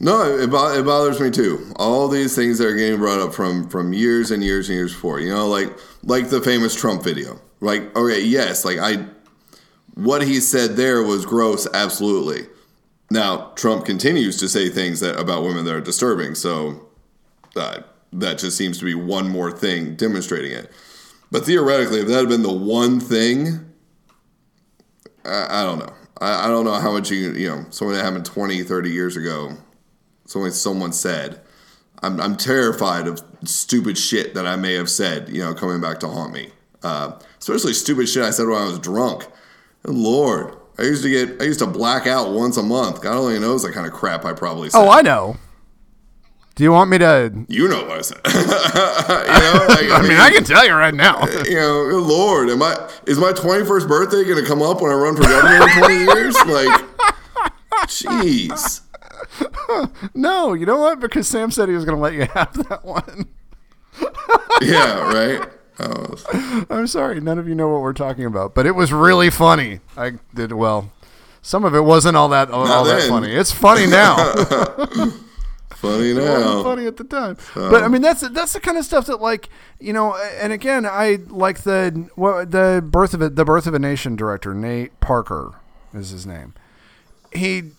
[0.00, 1.72] No, it, it bothers me too.
[1.76, 4.94] All these things that are getting brought up from from years and years and years
[4.94, 5.20] before.
[5.20, 5.68] You know, like
[6.02, 7.38] like the famous Trump video.
[7.60, 9.04] Like, okay, yes, like I,
[9.94, 12.46] what he said there was gross, absolutely.
[13.10, 16.34] Now Trump continues to say things that about women that are disturbing.
[16.34, 16.86] So
[17.56, 17.80] uh,
[18.12, 20.70] that just seems to be one more thing demonstrating it.
[21.30, 23.72] But theoretically, if that had been the one thing,
[25.24, 25.92] I, I don't know.
[26.20, 29.16] I, I don't know how much you, you know, something that happened 20, 30 years
[29.16, 29.56] ago,
[30.26, 31.40] something someone said.
[32.02, 36.00] I'm, I'm terrified of stupid shit that I may have said, you know, coming back
[36.00, 36.50] to haunt me.
[36.82, 39.26] Uh, especially stupid shit I said when I was drunk.
[39.84, 40.56] Lord.
[40.80, 43.02] I used to get, I used to black out once a month.
[43.02, 44.78] God only knows the kind of crap I probably oh, said.
[44.78, 45.36] Oh, I know.
[46.54, 47.32] Do you want me to?
[47.48, 48.20] You know what I said.
[48.26, 51.26] you know, like, I mean, I can tell you right now.
[51.44, 54.90] you know, good Lord, am I is my twenty first birthday gonna come up when
[54.90, 56.34] I run for governor in twenty years?
[56.46, 56.84] Like,
[57.86, 58.80] jeez.
[60.14, 61.00] No, you know what?
[61.00, 63.28] Because Sam said he was going to let you have that one.
[64.60, 65.48] Yeah, right.
[65.82, 69.30] Oh, I'm sorry, none of you know what we're talking about, but it was really
[69.30, 69.80] funny.
[69.96, 70.92] I did well.
[71.42, 73.32] Some of it wasn't all that all, all that funny.
[73.32, 74.16] It's funny now.
[75.80, 76.62] Funny It wasn't now.
[76.62, 77.38] funny at the time.
[77.54, 80.14] But I mean, that's that's the kind of stuff that, like, you know.
[80.38, 84.14] And again, I like the what the birth of it, the birth of a nation
[84.14, 85.54] director Nate Parker
[85.94, 86.52] is his name.
[87.32, 87.70] He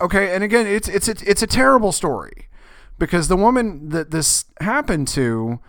[0.00, 2.48] okay, and again, it's it's it's, it's a terrible story
[2.98, 5.60] because the woman that this happened to.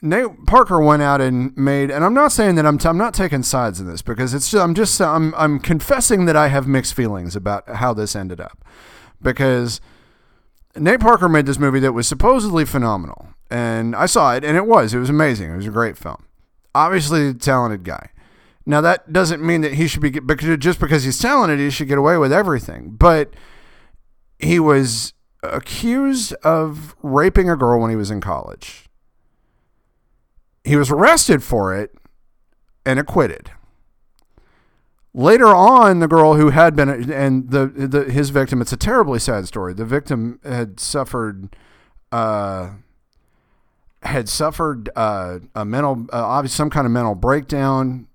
[0.00, 3.14] Nate Parker went out and made, and I'm not saying that I'm, t- I'm not
[3.14, 6.66] taking sides in this because it's just, I'm just, I'm, I'm confessing that I have
[6.66, 8.64] mixed feelings about how this ended up
[9.20, 9.80] because
[10.76, 14.66] Nate Parker made this movie that was supposedly phenomenal, and I saw it, and it
[14.66, 14.94] was.
[14.94, 15.52] It was amazing.
[15.52, 16.24] It was a great film.
[16.74, 18.10] Obviously, a talented guy.
[18.66, 21.88] Now that doesn't mean that he should be because just because he's talented, he should
[21.88, 22.90] get away with everything.
[22.90, 23.32] But
[24.38, 28.87] he was accused of raping a girl when he was in college.
[30.68, 31.94] He was arrested for it
[32.84, 33.52] and acquitted.
[35.14, 38.60] Later on, the girl who had been and the, the his victim.
[38.60, 39.72] It's a terribly sad story.
[39.72, 41.56] The victim had suffered,
[42.12, 42.72] uh,
[44.02, 48.06] had suffered uh, a mental, uh, obviously some kind of mental breakdown,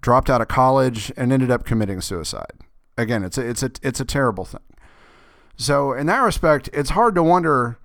[0.00, 2.58] dropped out of college, and ended up committing suicide.
[2.98, 4.60] Again, it's a it's a it's a terrible thing.
[5.56, 7.78] So in that respect, it's hard to wonder.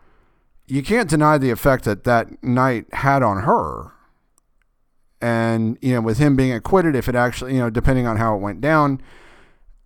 [0.66, 3.92] You can't deny the effect that that night had on her
[5.22, 8.36] and you know with him being acquitted if it actually you know depending on how
[8.36, 9.02] it went down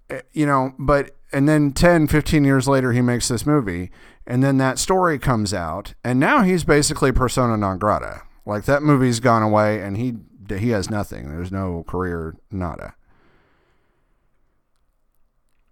[0.10, 3.92] eh, you know but and then 10 15 years later he makes this movie
[4.30, 8.22] and then that story comes out and now he's basically persona non grata.
[8.46, 10.13] Like that movie's gone away and he
[10.48, 11.30] he has nothing.
[11.30, 12.94] There's no career nada.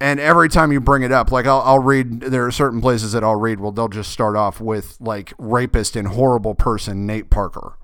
[0.00, 3.12] And every time you bring it up like I'll, I'll read there are certain places
[3.12, 7.30] that i'll read well they'll just start off with like rapist and horrible person nate
[7.30, 7.76] parker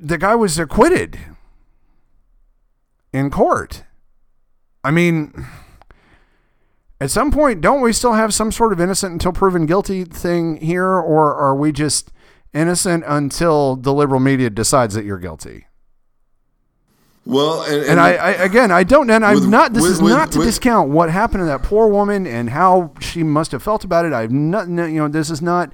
[0.00, 1.18] the guy was acquitted
[3.12, 3.84] in court.
[4.82, 5.46] I mean,
[7.00, 10.56] at some point, don't we still have some sort of innocent until proven guilty thing
[10.58, 12.12] here, or are we just
[12.54, 15.66] innocent until the liberal media decides that you're guilty?
[17.26, 19.72] Well, and, And I, I again, I don't, and I'm With- not.
[19.72, 22.50] This with- is with- not to with- discount what happened to that poor woman and
[22.50, 24.12] how she must have felt about it.
[24.12, 25.72] I've not, you know, this is not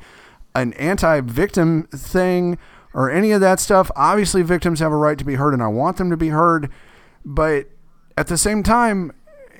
[0.54, 2.56] an anti-victim thing
[2.94, 3.90] or any of that stuff.
[3.96, 6.70] Obviously, victims have a right to be heard, and I want them to be heard.
[7.24, 7.66] But
[8.16, 9.12] at the same time,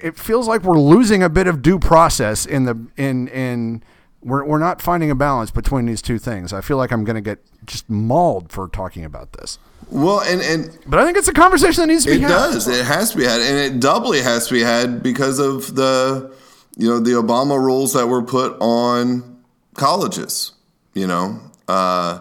[0.03, 3.83] it feels like we're losing a bit of due process in the in in.
[4.25, 6.53] We're, we're not finding a balance between these two things.
[6.53, 9.59] I feel like I'm going to get just mauled for talking about this.
[9.90, 12.29] well, and and But I think it's a conversation that needs to be It had.
[12.29, 12.68] does.
[12.68, 16.33] It has to be had, and it doubly has to be had because of the,
[16.77, 19.42] you know, the Obama rules that were put on
[19.75, 20.53] colleges.
[20.95, 22.21] You know, uh,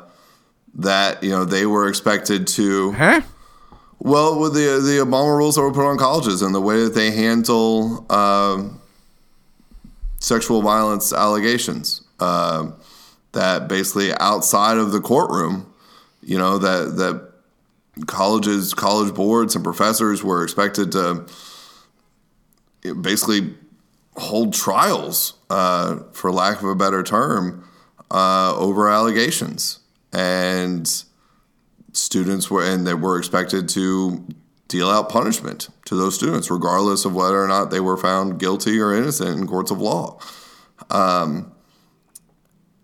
[0.76, 2.92] that you know they were expected to.
[2.94, 3.22] Huh?
[4.00, 6.96] Well, with the the Obama rules that were put on colleges and the way that
[6.96, 8.82] they handle um,
[10.20, 12.76] sexual violence allegations, um
[13.34, 15.72] that basically outside of the courtroom,
[16.22, 17.32] you know that that
[18.08, 21.26] colleges, college boards, and professors were expected to
[23.02, 23.54] basically
[24.18, 27.68] hold trials, uh, for lack of a better term,
[28.10, 29.80] uh, over allegations,
[30.14, 31.04] and
[31.94, 34.26] students were and they were expected to
[34.68, 38.80] deal out punishment to those students, regardless of whether or not they were found guilty
[38.80, 40.18] or innocent in courts of law.
[40.90, 41.52] Um,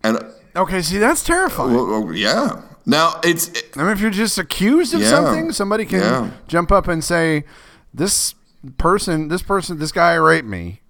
[0.03, 0.19] and
[0.55, 1.73] Okay, see, that's terrifying.
[1.73, 5.09] well, well, yeah, now it's I mean, if you're just accused of Yeah.
[5.09, 6.29] something, somebody can Yeah.
[6.47, 7.45] jump up and say,
[7.93, 8.33] "This
[8.77, 10.81] person, this person, this guy raped me,"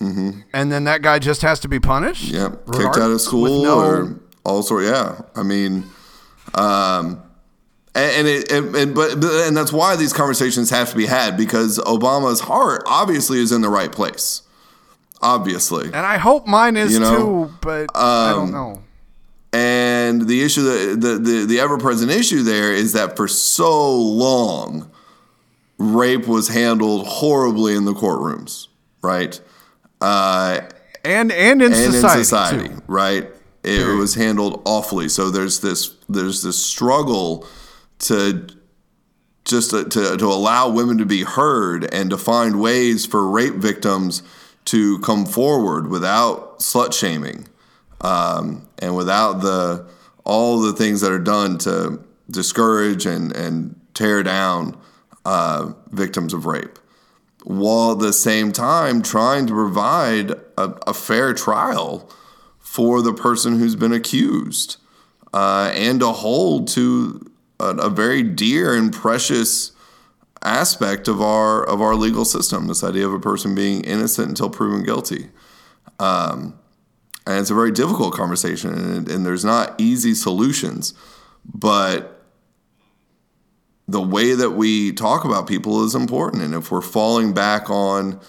[0.00, 0.40] Mm-hmm.
[0.52, 2.24] and then that guy just has to be punished.
[2.24, 4.84] Yeah, kicked out of with school no- or all sort.
[4.84, 5.84] Yeah, I mean,
[6.54, 7.22] um,
[7.94, 11.06] and, and it and, and but but- and that's why these conversations have to be
[11.06, 14.42] had because Obama's heart obviously is in the right place.
[15.20, 18.82] Obviously, and I hope mine is You know, too, but I um, don't know.
[19.52, 23.94] and the issue that the the, the ever present issue there is that for so
[23.94, 24.90] long,
[25.78, 28.66] rape was handled horribly in the courtrooms,
[29.00, 29.40] right?
[30.00, 30.62] Uh,
[31.04, 33.30] And and in and society, in society, right?
[33.64, 35.08] It was handled awfully.
[35.08, 37.46] So there's this there's this struggle
[38.00, 38.46] to
[39.44, 43.54] just to, to, to allow women to be heard and to find ways for rape
[43.54, 44.22] victims
[44.66, 47.48] to come forward without slut shaming
[48.00, 49.88] um, and without the
[50.24, 54.78] all the things that are done to discourage and, and tear down
[55.24, 56.78] uh, victims of rape
[57.44, 62.08] while at the same time trying to provide a, a fair trial
[62.72, 64.70] for the person who's been accused
[65.34, 69.72] uh, and to hold to a, a very dear and precious
[70.42, 74.50] aspect of our of our legal system this idea of a person being innocent until
[74.50, 75.22] proven guilty
[75.98, 76.58] Um,
[77.26, 80.94] and it's a very difficult conversation, and, and there's not easy solutions.
[81.44, 82.24] But
[83.86, 86.42] the way that we talk about people is important.
[86.42, 88.20] And if we're falling back on,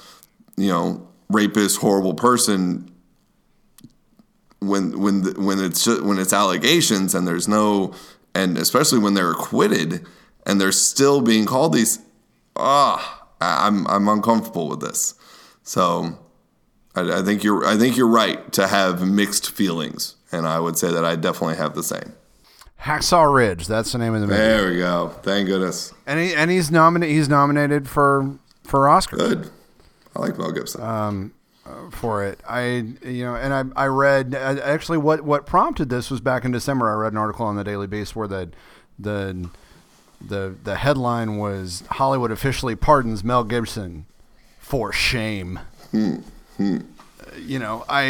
[0.58, 2.93] you know, rapist, horrible person,
[4.68, 7.94] when when the, when it's when it's allegations and there's no,
[8.34, 10.06] and especially when they're acquitted
[10.46, 12.00] and they're still being called these,
[12.56, 15.16] ah, I'm I'm uncomfortable with this.
[15.64, 16.18] So
[16.96, 20.78] I, I think you're I think you're right to have mixed feelings, and I would
[20.78, 22.14] say that I definitely have the same.
[22.82, 23.68] Hacksaw Ridge.
[23.68, 24.40] That's the name of the movie.
[24.40, 25.10] There we go.
[25.24, 25.94] Thank goodness.
[26.06, 27.16] And he and he's nominated.
[27.16, 29.50] He's nominated for for Oscar Good.
[30.16, 31.32] I like Mel Gibson.
[31.92, 32.40] For it.
[32.48, 32.64] I
[33.04, 36.90] you know, and I I read actually what what prompted this was back in December.
[36.90, 38.50] I read an article on the Daily Beast where the
[39.00, 39.50] the
[40.26, 44.06] the the headline was Hollywood officially pardons Mel Gibson
[44.60, 45.60] for shame.
[45.92, 48.02] You know, I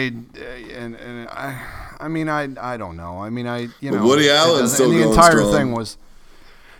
[0.75, 3.19] and, and I I mean I I don't know.
[3.21, 5.51] I mean I you But know Woody Allen still and the entire strong.
[5.51, 5.97] thing was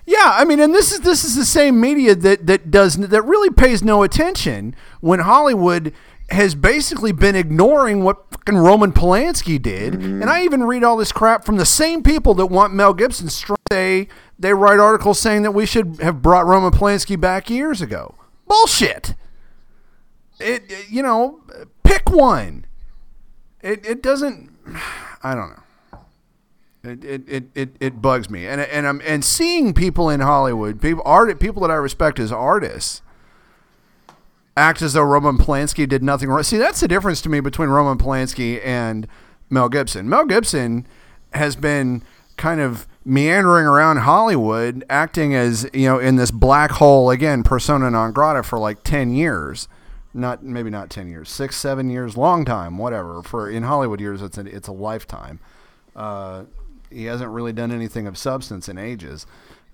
[0.05, 3.21] yeah, I mean, and this is this is the same media that that does that
[3.21, 5.93] really pays no attention when Hollywood
[6.29, 9.93] has basically been ignoring what fucking Roman Polanski did.
[9.93, 10.21] Mm-hmm.
[10.21, 13.29] And I even read all this crap from the same people that want Mel Gibson.
[13.69, 14.07] They
[14.39, 18.15] they write articles saying that we should have brought Roman Polanski back years ago.
[18.47, 19.15] Bullshit.
[20.39, 21.41] It, it- you know,
[21.83, 22.65] pick one.
[23.61, 24.49] It it doesn't.
[25.23, 25.59] I don't know.
[26.85, 30.81] It, it, it, it, it bugs me, and and I'm and seeing people in Hollywood,
[30.81, 33.01] people art people that I respect as artists,
[34.55, 36.43] act as though Roman Polanski did nothing wrong.
[36.43, 39.07] See, that's the difference to me between Roman Polanski and
[39.49, 40.07] Mel Gibson.
[40.07, 40.87] Mel Gibson
[41.33, 42.03] has been
[42.37, 47.89] kind of meandering around Hollywood, acting as you know in this black hole again, persona
[47.89, 49.67] non grata for like ten years.
[50.13, 53.23] Not maybe not ten years, six, seven years, long time, whatever.
[53.23, 55.39] For in Hollywood years, it's a, it's a lifetime.
[55.95, 56.43] Uh,
[56.91, 59.25] he hasn't really done anything of substance in ages.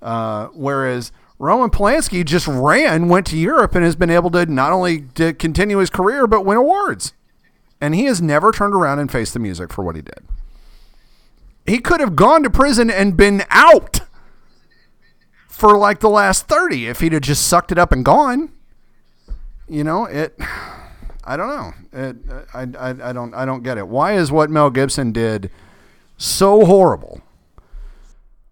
[0.01, 4.73] Uh, whereas Roman Polanski just ran, went to Europe, and has been able to not
[4.73, 7.13] only to continue his career but win awards.
[7.79, 10.19] And he has never turned around and faced the music for what he did.
[11.65, 14.01] He could have gone to prison and been out
[15.47, 18.51] for like the last 30 if he'd have just sucked it up and gone.
[19.69, 20.37] You know, it
[21.23, 21.73] I don't know.
[21.93, 22.15] It,
[22.53, 23.87] I, I, I don't I don't get it.
[23.87, 25.51] Why is what Mel Gibson did
[26.17, 27.21] so horrible?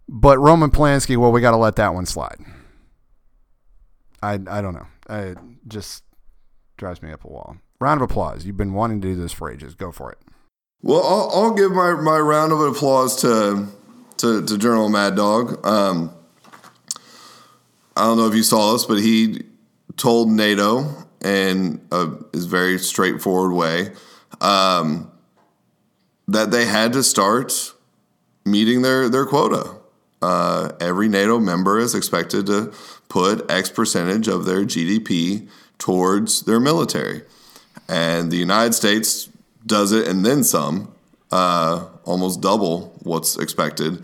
[0.07, 2.37] But Roman Polanski, well, we got to let that one slide.
[4.21, 4.87] I I don't know.
[5.09, 5.37] It
[5.67, 6.03] just
[6.77, 7.57] drives me up a wall.
[7.79, 8.45] Round of applause.
[8.45, 9.75] You've been wanting to do this for ages.
[9.75, 10.17] Go for it.
[10.81, 13.67] Well, I'll, I'll give my, my round of applause to
[14.17, 15.65] to, to General Mad Dog.
[15.65, 16.11] Um,
[17.95, 19.43] I don't know if you saw this, but he
[19.95, 20.85] told NATO
[21.23, 23.91] in a his very straightforward way
[24.41, 25.11] um,
[26.27, 27.73] that they had to start
[28.45, 29.75] meeting their their quota.
[30.21, 32.73] Uh, every NATO member is expected to
[33.09, 35.47] put X percentage of their GDP
[35.77, 37.23] towards their military,
[37.87, 39.29] and the United States
[39.65, 40.93] does it and then some,
[41.31, 44.03] uh, almost double what's expected.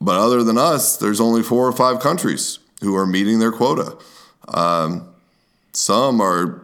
[0.00, 3.96] But other than us, there's only four or five countries who are meeting their quota.
[4.46, 5.08] Um,
[5.72, 6.62] some are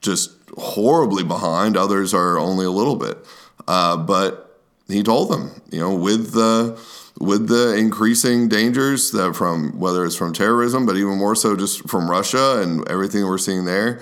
[0.00, 3.18] just horribly behind, others are only a little bit.
[3.66, 6.78] Uh, but he told them, you know, with the
[7.20, 11.88] with the increasing dangers that from whether it's from terrorism, but even more so just
[11.88, 14.00] from Russia and everything we're seeing there,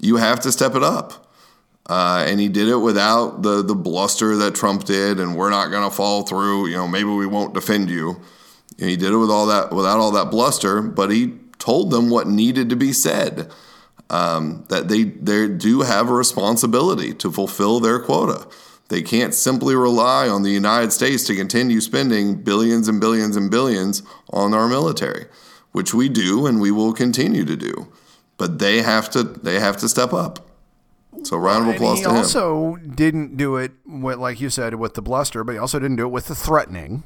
[0.00, 1.26] you have to step it up.
[1.88, 5.70] Uh, and he did it without the the bluster that Trump did, and we're not
[5.70, 6.66] going to fall through.
[6.66, 8.20] You know, maybe we won't defend you.
[8.78, 12.10] And he did it with all that without all that bluster, but he told them
[12.10, 13.50] what needed to be said.
[14.10, 18.46] Um, that they they do have a responsibility to fulfill their quota.
[18.88, 23.50] They can't simply rely on the United States to continue spending billions and billions and
[23.50, 25.26] billions on our military,
[25.72, 27.88] which we do and we will continue to do.
[28.38, 30.46] But they have to they have to step up.
[31.24, 32.16] So round of applause he to him.
[32.16, 35.96] also didn't do it with, like you said, with the bluster, but he also didn't
[35.96, 37.02] do it with the threatening.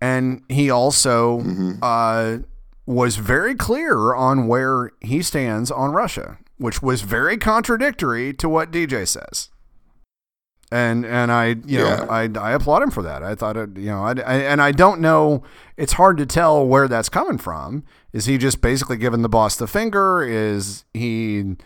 [0.00, 1.72] And he also Mm-hmm.
[1.82, 2.38] uh,
[2.84, 8.70] was very clear on where he stands on Russia, which was very contradictory to what
[8.70, 9.48] DJ says.
[10.72, 12.06] And and I you know Yeah.
[12.08, 13.22] I, I applaud him for that.
[13.22, 15.42] I thought it you know I, I and I don't know.
[15.76, 17.84] It's hard to tell where that's coming from.
[18.12, 20.22] Is he just basically giving the boss the finger?
[20.22, 21.56] Is he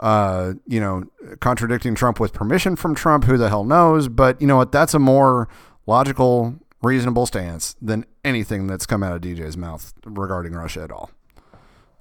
[0.00, 1.04] uh, you know,
[1.40, 3.24] contradicting Trump with permission from Trump.
[3.24, 4.08] Who the hell knows?
[4.08, 4.72] But you know what?
[4.72, 5.48] That's a more
[5.86, 11.10] logical, reasonable stance than anything that's come out of DJ's mouth regarding Russia at all.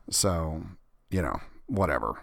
[0.10, 0.62] So,
[1.10, 2.22] you know, whatever.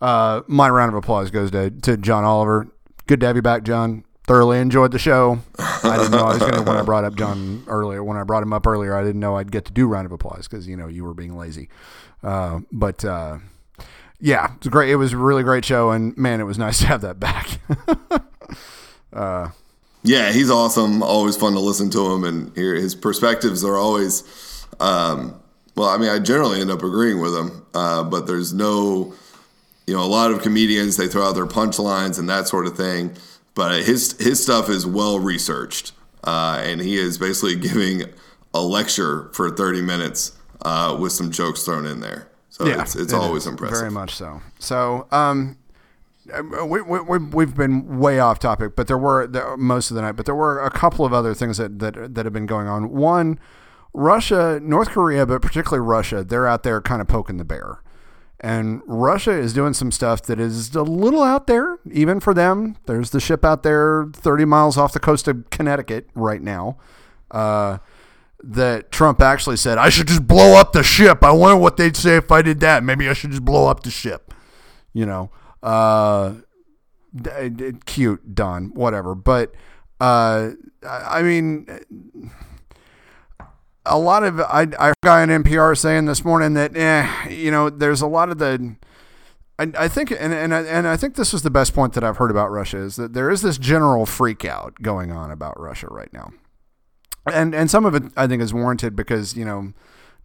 [0.00, 2.68] Uh, my round of applause goes to, to John Oliver.
[3.06, 4.04] Good to have you back, John.
[4.26, 5.40] Thoroughly enjoyed the show.
[5.58, 8.02] I didn't know I was going to when I brought up John earlier.
[8.02, 10.12] When I brought him up earlier, I didn't know I'd get to do round of
[10.12, 11.68] applause because you know you were being lazy.
[12.22, 13.38] Uh, but uh,
[14.18, 14.88] yeah, it's great.
[14.90, 17.60] It was a really great show, and man, it was nice to have that back.
[20.04, 21.02] Yeah, he's awesome.
[21.02, 24.22] Always fun to listen to him and hear his perspectives are always.
[24.80, 25.40] Um,
[25.76, 29.14] well, I mean, I generally end up agreeing with him, uh, but there's no,
[29.86, 32.76] you know, a lot of comedians they throw out their punchlines and that sort of
[32.76, 33.12] thing,
[33.54, 35.92] but his his stuff is well researched,
[36.24, 38.04] uh, and he is basically giving
[38.54, 40.32] a lecture for 30 minutes
[40.62, 42.28] uh, with some jokes thrown in there.
[42.50, 43.78] So it's it's it always impressive.
[43.78, 44.40] Very much so.
[44.60, 45.58] So, um,
[46.66, 50.02] we, we, we- we've been way off topic, but there were there, most of the
[50.02, 52.66] night, but there were a couple of other things that, that, that have been going
[52.68, 52.90] on.
[52.92, 53.38] One,
[53.92, 57.80] Russia, North Korea, but particularly Russia, they're out there kind of poking the bear.
[58.44, 62.76] And Russia is doing some stuff that is a little out there, even for them.
[62.84, 66.76] There's the ship out there 30 miles off the coast of Connecticut right now.
[67.30, 67.78] Uh,
[68.42, 71.24] that Trump actually said, I should just blow up the ship.
[71.24, 72.84] I wonder what they'd say if I did that.
[72.84, 74.34] Maybe I should just blow up the ship.
[74.92, 75.30] You know,
[75.62, 76.34] uh,
[77.86, 79.14] cute, Don, whatever.
[79.14, 79.54] But,
[80.02, 80.50] uh,
[80.86, 81.66] I mean,
[83.86, 87.70] a lot of, I, I guy on NPR saying this morning that, eh, you know,
[87.70, 88.76] there's a lot of the,
[89.58, 92.04] I, I think, and, and, I, and I think this was the best point that
[92.04, 95.58] I've heard about Russia is that there is this general freak out going on about
[95.60, 96.32] Russia right now
[97.32, 99.72] and and some of it I think is warranted because you know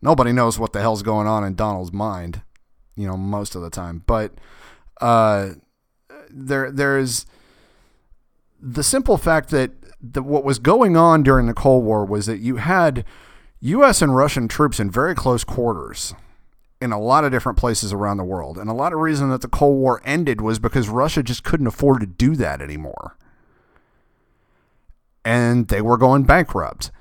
[0.02, 2.42] nobody knows what the hell's going on in Donald's mind,
[2.96, 4.04] you know, most of the time.
[4.06, 4.34] But
[5.02, 5.52] uh,
[6.30, 7.26] there there's
[8.62, 12.40] the simple fact that the, what was going on during the Cold War was that
[12.40, 13.06] you had
[13.62, 14.02] U.S.
[14.02, 16.14] and Russian troops in very close quarters
[16.82, 19.42] in a lot of different places around the world, and a lot of reason that
[19.42, 23.18] the Cold War ended was because Russia just couldn't afford to do that anymore
[25.26, 26.92] and they were going bankrupt.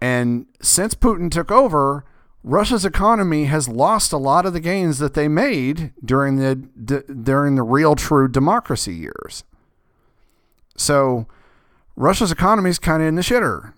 [0.00, 2.04] And since Putin took over,
[2.42, 7.12] Russia's economy has lost a lot of the gains that they made during the d-
[7.22, 9.44] during the real true democracy years.
[10.76, 11.26] So
[11.96, 13.72] Russia's economy is kind of in the shitter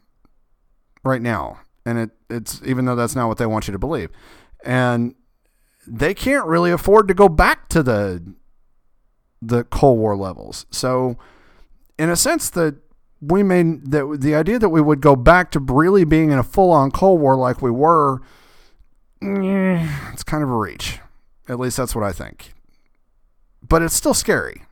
[1.05, 4.11] right now, and it it's even though that's not what they want you to believe,
[4.65, 5.15] and
[5.87, 8.23] they can't really afford to go back to the
[9.41, 10.67] the Cold War levels.
[10.71, 11.17] So,
[11.99, 12.77] in a sense, that
[13.23, 16.43] we may that the idea that we would go back to really being in a
[16.43, 18.21] full on Cold War like we were,
[19.23, 20.99] eh, it's kind of a reach.
[21.49, 22.53] At least that's what I think.
[23.67, 24.65] But it's still scary.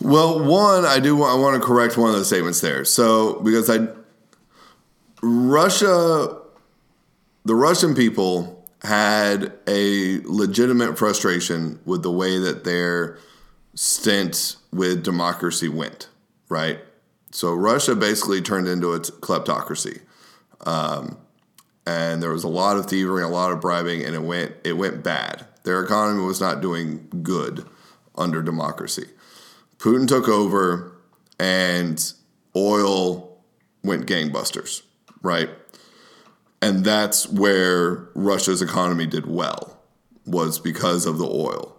[0.00, 1.22] Well, one, I do.
[1.22, 2.84] I want to correct one of the statements there.
[2.84, 3.88] So because I,
[5.22, 6.40] Russia,
[7.44, 13.18] the Russian people had a legitimate frustration with the way that their
[13.74, 16.08] stint with democracy went.
[16.48, 16.80] Right.
[17.30, 20.02] So Russia basically turned into a kleptocracy,
[20.66, 21.16] um,
[21.86, 24.74] and there was a lot of thievery, a lot of bribing, and it went it
[24.74, 25.46] went bad.
[25.64, 27.64] Their economy was not doing good
[28.16, 29.06] under democracy.
[29.78, 30.92] Putin took over
[31.38, 32.12] and
[32.54, 33.38] oil
[33.82, 34.82] went gangbusters,
[35.22, 35.50] right?
[36.60, 39.78] And that's where Russia's economy did well,
[40.26, 41.76] was because of the oil.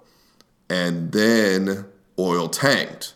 [0.69, 1.85] And then
[2.19, 3.13] oil tanked.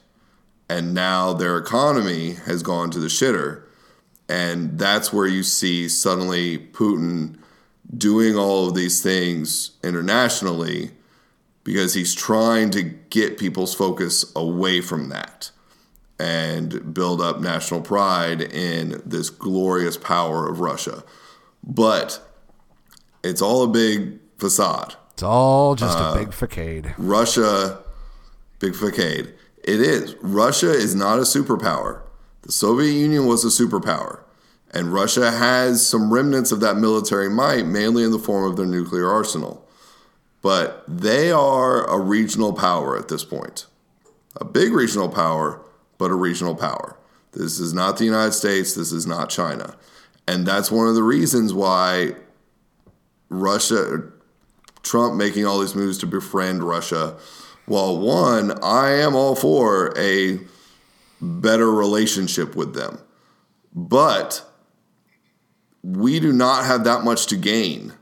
[0.70, 3.64] And now their economy has gone to the shitter.
[4.30, 7.38] And that's where you see suddenly Putin
[7.96, 10.92] doing all of these things internationally
[11.64, 15.52] because he's trying to get people's focus away from that
[16.20, 21.04] and build up national pride in this glorious power of Russia.
[21.64, 22.26] But
[23.24, 24.96] it's all a big facade.
[25.14, 26.94] It's all just a uh, big facade.
[26.98, 27.80] Russia,
[28.60, 29.34] big facade.
[29.64, 30.16] It is.
[30.22, 32.02] Russia is not a superpower.
[32.44, 34.22] The Soviet Union was a superpower.
[34.72, 38.66] And Russia has some remnants of that military might, mainly in the form of their
[38.66, 39.68] nuclear arsenal.
[40.42, 43.66] But they are a regional power at this point.
[44.36, 45.62] A big regional power,
[45.98, 46.98] but a regional power.
[47.34, 48.74] This is not the United States.
[48.74, 49.76] This is not China.
[50.28, 52.14] And that's one of the reasons why
[53.30, 54.04] Russia,
[54.84, 57.18] Trump making all these moves to befriend Russia.
[57.68, 60.40] Well, one, I am all for a
[61.22, 63.00] better relationship with them.
[63.74, 64.44] But
[65.84, 67.94] we do not have that much to gain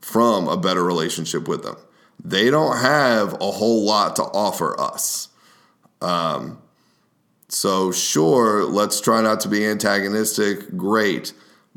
[0.00, 1.76] from a better relationship with them.
[2.22, 5.28] They don't have a whole lot to offer us.
[6.00, 6.58] Um,
[7.48, 10.76] so, sure, let's try not to be antagonistic.
[10.76, 11.32] Great.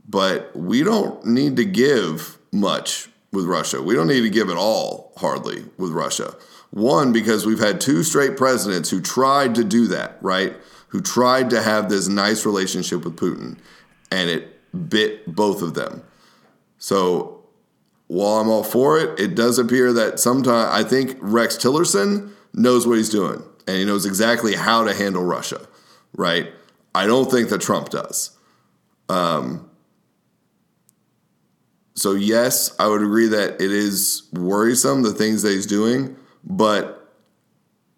[0.08, 3.82] But we don't need to give much with Russia.
[3.82, 6.36] We don't need to give at all hardly with Russia.
[6.72, 10.56] One, because we've had two straight presidents who tried to do that, right?
[10.90, 13.58] Who tried to have this nice relationship with Putin,
[14.12, 14.56] and it
[14.90, 16.04] bit both of them.
[16.80, 17.44] So
[18.08, 22.88] while I'm all for it, it does appear that sometimes I think Rex Tillerson knows
[22.88, 25.68] what he's doing and he knows exactly how to handle Russia,
[26.18, 26.52] right?
[26.96, 28.36] I don't think that Trump does.
[29.10, 29.70] Um,
[31.94, 37.14] so, yes, I would agree that it is worrisome, the things that he's doing, but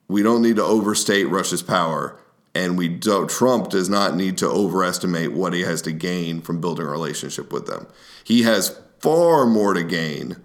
[0.09, 2.19] we don't need to overstate Russia's power.
[2.53, 6.59] And we don't, Trump does not need to overestimate what he has to gain from
[6.59, 7.88] building a relationship with them.
[8.26, 10.36] He has far more to gain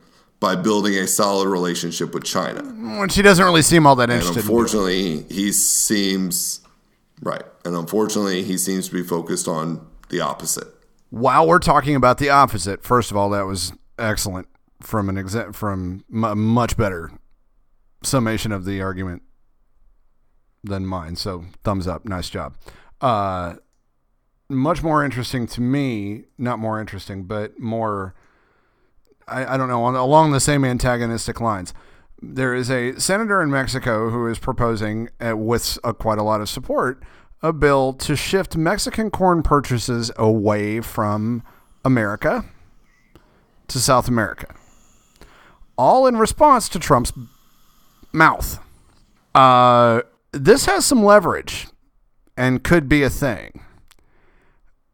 [0.41, 2.63] by building a solid relationship with China.
[3.01, 4.41] Which he doesn't really seem all that And interested.
[4.41, 4.47] in.
[4.47, 6.61] unfortunately, he seems
[7.23, 7.43] right.
[7.65, 10.69] And unfortunately, he seems to be focused on the opposite.
[11.11, 14.49] While we're talking about the opposite, first of all, that was excellent
[14.83, 17.13] from an exa- from a much better
[18.03, 19.23] summation of the argument
[20.63, 21.17] than mine.
[21.17, 22.57] So thumbs up, nice job.
[23.01, 23.55] Uh,
[24.49, 28.15] much more interesting to me, not more interesting, but more.
[29.29, 31.75] I, I don't know on, along the same antagonistic lines.
[32.23, 36.41] There is a senator in Mexico who is proposing, uh, with uh, quite a lot
[36.41, 37.03] of support,
[37.43, 41.43] a bill to shift Mexican corn purchases away from
[41.85, 42.45] America
[43.69, 44.55] to South America.
[45.77, 47.13] All in response to Trump's
[48.13, 48.59] mouth.
[49.35, 50.01] Uh,
[50.33, 51.67] this has some leverage
[52.37, 53.61] and could be a thing.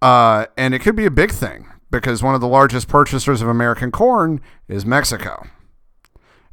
[0.01, 3.47] Uh, and it could be a big thing because one of the largest purchasers of
[3.47, 5.47] American corn is Mexico.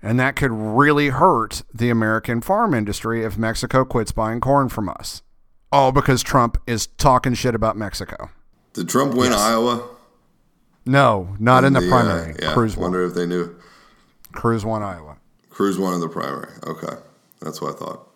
[0.01, 4.87] And that could really hurt the American farm industry if Mexico quits buying corn from
[4.87, 5.23] us.
[5.71, 8.29] All because Trump is talking shit about Mexico.
[8.73, 9.87] Did Trump win Iowa?
[10.85, 12.35] No, not in the, uh, primary.
[12.41, 12.83] yeah, Cruz won.
[12.83, 13.55] wonder if they knew.
[14.31, 15.17] Cruz won Iowa.
[15.49, 16.51] Cruz won in the primary.
[16.65, 16.95] Okay,
[17.41, 18.09] that's what I thought.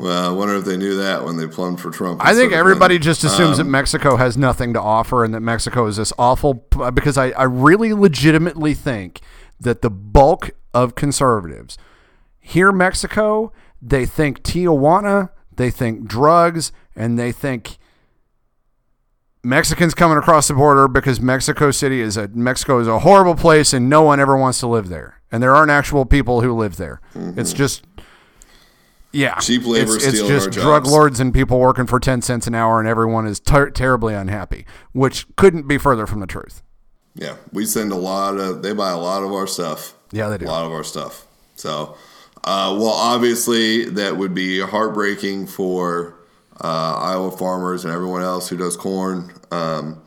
[0.00, 2.20] Well, I wonder if they knew that when they plumbed for Trump.
[2.24, 3.02] I think everybody winning.
[3.02, 6.64] just assumes that Um, Mexico has nothing to offer and that Mexico is this awful.
[6.94, 9.20] Because I, I really legitimately think
[9.60, 11.76] that the bulk of conservatives
[12.38, 17.76] hear Mexico, they think Tijuana, they think drugs, and they think
[19.42, 23.72] Mexicans coming across the border because Mexico City is a Mexico is a horrible place
[23.72, 25.20] and no one ever wants to live there.
[25.32, 27.00] And there aren't actual people who live there.
[27.14, 27.84] It's just
[29.12, 29.36] yeah.
[29.36, 32.78] Cheap labor It's, it's just drug lords and people working for ten cents an hour,
[32.78, 36.62] and everyone is ter- terribly unhappy, which couldn't be further from the truth.
[37.14, 38.62] Yeah, we send a lot of.
[38.62, 39.94] They buy a lot of our stuff.
[40.12, 40.46] Yeah, they do.
[40.46, 41.26] A lot of our stuff.
[41.56, 41.96] So,
[42.44, 46.14] uh, well, obviously that would be heartbreaking for
[46.62, 50.02] uh, Iowa farmers and everyone else who does corn um,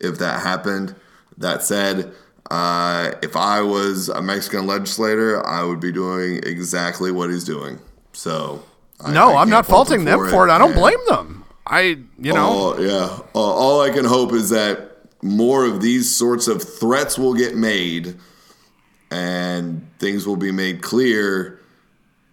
[0.00, 0.94] if that happened.
[1.38, 2.12] That said,
[2.50, 7.80] uh, if I was a Mexican legislator, I would be doing exactly what he's doing.
[8.14, 8.62] So,
[9.00, 10.50] I- no, I I'm can't faulting them for it.
[10.50, 11.44] I don't and- blame them.
[11.66, 11.80] I,
[12.18, 13.18] you know, all, yeah.
[13.32, 18.16] All I can hope is that more of these sorts of threats will get made
[19.10, 21.58] and things will be made clear.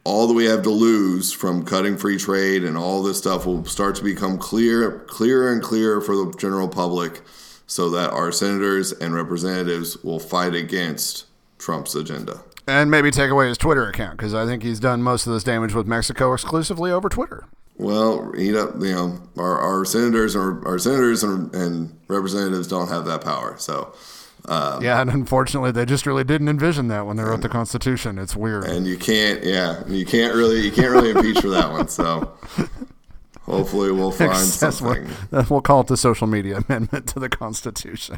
[0.04, 3.64] All that we have to lose from cutting free trade and all this stuff will
[3.66, 7.22] start to become clear, clearer and clearer for the general public
[7.68, 11.26] so that our senators and representatives will fight against
[11.60, 12.42] Trump's agenda.
[12.68, 15.44] And maybe take away his Twitter account because I think he's done most of this
[15.44, 17.46] damage with Mexico exclusively over Twitter.
[17.78, 22.90] Well, you know, you know, our, our senators or our senators and, and representatives don't
[22.90, 23.56] have that power.
[23.58, 23.96] So,
[24.46, 28.20] uh, yeah, and unfortunately, they just really didn't envision that when they wrote the Constitution.
[28.20, 28.66] It's weird.
[28.66, 32.32] and you can't yeah you can't really you can't really impeach for that one so
[33.44, 35.10] hopefully we'll find what- something
[35.50, 38.18] we'll call it the social media amendment to the Constitution.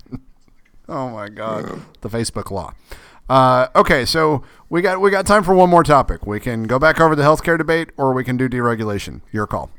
[0.89, 2.73] oh my God, the Facebook law.
[3.29, 6.25] Uh, okay, so we got we got time for one more topic.
[6.25, 9.21] We can go back over the healthcare debate, or we can do deregulation.
[9.31, 9.71] Your call.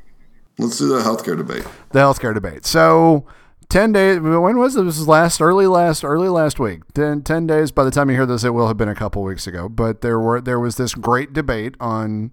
[0.57, 2.65] let's do the healthcare debate The healthcare debate.
[2.65, 3.25] So.
[3.67, 4.83] 10 days when was it?
[4.83, 8.15] this was last early last early last week 10, 10 days by the time you
[8.15, 10.75] hear this it will have been a couple weeks ago but there were there was
[10.75, 12.31] this great debate on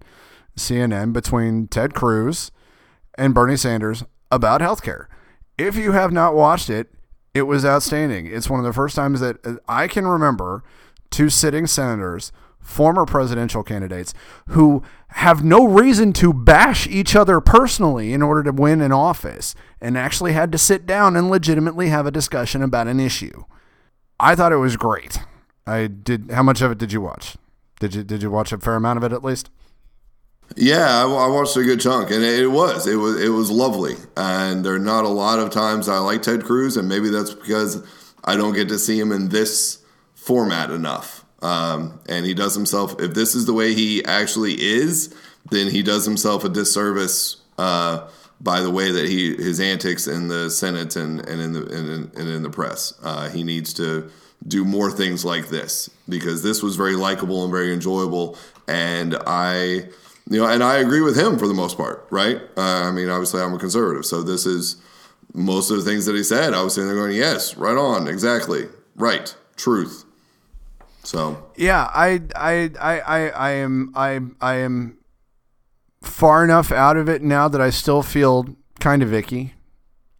[0.57, 2.51] CNN between Ted Cruz
[3.17, 5.07] and Bernie Sanders about healthcare.
[5.57, 6.93] If you have not watched it,
[7.33, 8.27] it was outstanding.
[8.27, 9.37] It's one of the first times that
[9.67, 10.63] I can remember
[11.13, 14.13] two sitting senators, former presidential candidates,
[14.49, 19.53] who have no reason to bash each other personally in order to win an office
[19.79, 23.43] and actually had to sit down and legitimately have a discussion about an issue.
[24.19, 25.19] I thought it was great.
[25.67, 26.31] I did.
[26.31, 27.37] How much of it did you watch?
[27.79, 29.49] Did you did you watch a fair amount of it at least?
[30.55, 34.63] yeah I, watched a good chunk and it was it was it was lovely and
[34.63, 37.81] there are not a lot of times i like ted cruz and maybe that's because
[38.25, 39.82] i don't get to see him in this
[40.25, 41.25] format enough.
[41.41, 45.13] Um, and he does himself, if this is the way he actually is,
[45.49, 48.07] then he does himself a disservice uh,
[48.39, 52.13] by the way that he his antics in the Senate and, and in the and,
[52.15, 52.93] and in the press.
[53.03, 54.09] Uh, he needs to
[54.47, 58.37] do more things like this because this was very likable and very enjoyable.
[58.67, 59.87] And I,
[60.29, 62.37] you know, and I agree with him for the most part, right?
[62.57, 64.77] Uh, I mean, obviously, I'm a conservative, so this is
[65.33, 66.53] most of the things that he said.
[66.53, 70.05] I was sitting there going, "Yes, right on, exactly, right, truth."
[71.03, 74.97] So Yeah, I, I, I, I, I am, I, I am
[76.01, 79.53] far enough out of it now that I still feel kind of icky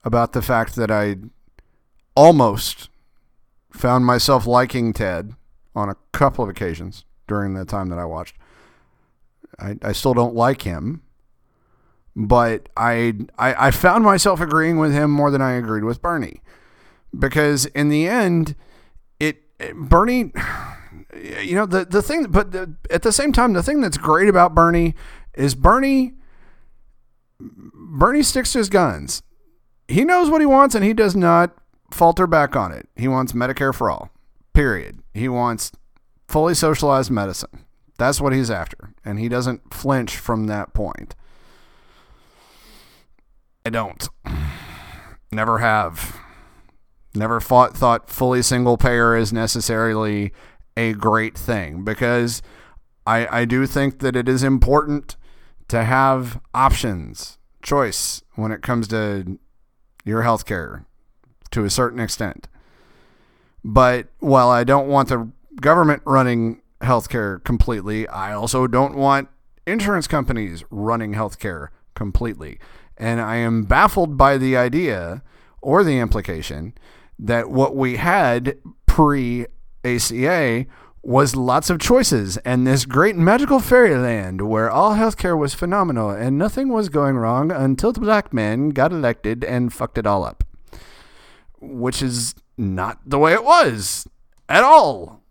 [0.03, 1.15] about the fact that I
[2.15, 2.89] almost
[3.71, 5.33] found myself liking Ted
[5.75, 8.35] on a couple of occasions during the time that I watched.
[9.59, 11.01] I, I still don't like him,
[12.15, 16.41] but I, I I found myself agreeing with him more than I agreed with Bernie,
[17.17, 18.55] because in the end,
[19.19, 20.31] it, it Bernie,
[21.21, 24.29] you know the the thing, but the, at the same time, the thing that's great
[24.29, 24.95] about Bernie
[25.33, 26.13] is Bernie.
[27.39, 29.21] Bernie sticks to his guns.
[29.87, 31.55] He knows what he wants, and he does not
[31.91, 32.87] falter back on it.
[32.95, 34.09] He wants Medicare for all.
[34.53, 34.99] Period.
[35.13, 35.71] He wants
[36.27, 37.65] fully socialized medicine.
[37.97, 41.15] That's what he's after, and he doesn't flinch from that point.
[43.65, 44.07] I don't.
[45.31, 46.19] Never have.
[47.15, 50.33] Never fought, thought fully single payer is necessarily
[50.75, 52.41] a great thing because
[53.05, 55.15] I, I do think that it is important
[55.67, 59.39] to have options, choice when it comes to
[60.03, 60.85] your health care
[61.51, 62.47] to a certain extent.
[63.63, 65.29] But while I don't want the
[65.61, 69.29] government running healthcare completely, I also don't want
[69.65, 72.59] insurance companies running healthcare completely.
[72.97, 75.23] And I am baffled by the idea
[75.61, 76.73] or the implication
[77.17, 79.45] that what we had pre
[79.83, 80.65] ACA
[81.03, 86.37] was lots of choices and this great magical fairyland where all healthcare was phenomenal and
[86.37, 90.45] nothing was going wrong until the black man got elected and fucked it all up.
[91.59, 94.07] Which is not the way it was
[94.47, 95.21] at all.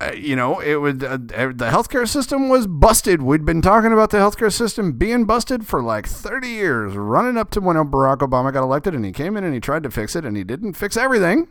[0.00, 3.20] Uh, you know, it would uh, the healthcare system was busted.
[3.20, 7.50] We'd been talking about the healthcare system being busted for like 30 years, running up
[7.50, 10.14] to when Barack Obama got elected and he came in and he tried to fix
[10.14, 11.48] it and he didn't fix everything.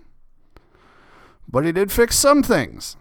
[1.48, 2.98] But he did fix some things.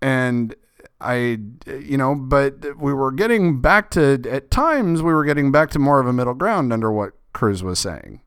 [0.00, 0.54] And
[1.00, 5.70] I you know, but we were getting back to at times we were getting back
[5.70, 8.20] to more of a middle ground under what Cruz was saying.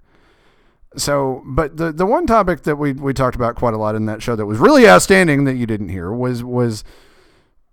[0.98, 4.06] So, but the the one topic that we we talked about quite a lot in
[4.06, 6.84] that show that was really outstanding that you didn't hear was was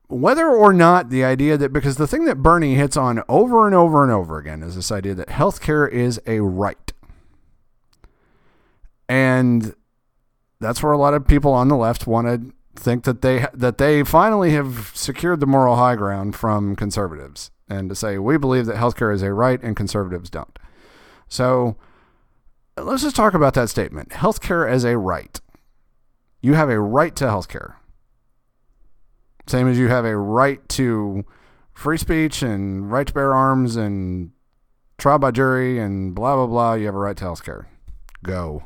[0.08, 3.74] whether or not the idea that because the thing that Bernie hits on over and
[3.74, 6.92] over and over again is this idea that healthcare is a right.
[9.08, 9.74] And
[10.62, 13.78] that's where a lot of people on the left want to think that they that
[13.78, 18.66] they finally have secured the moral high ground from conservatives and to say we believe
[18.66, 20.58] that healthcare is a right and conservatives don't.
[21.28, 21.76] So,
[22.76, 24.10] let's just talk about that statement.
[24.10, 25.40] Healthcare as a right.
[26.40, 27.74] You have a right to healthcare.
[29.46, 31.24] Same as you have a right to
[31.72, 34.30] free speech and right to bear arms and
[34.98, 36.74] trial by jury and blah blah blah.
[36.74, 37.66] You have a right to healthcare.
[38.22, 38.64] Go.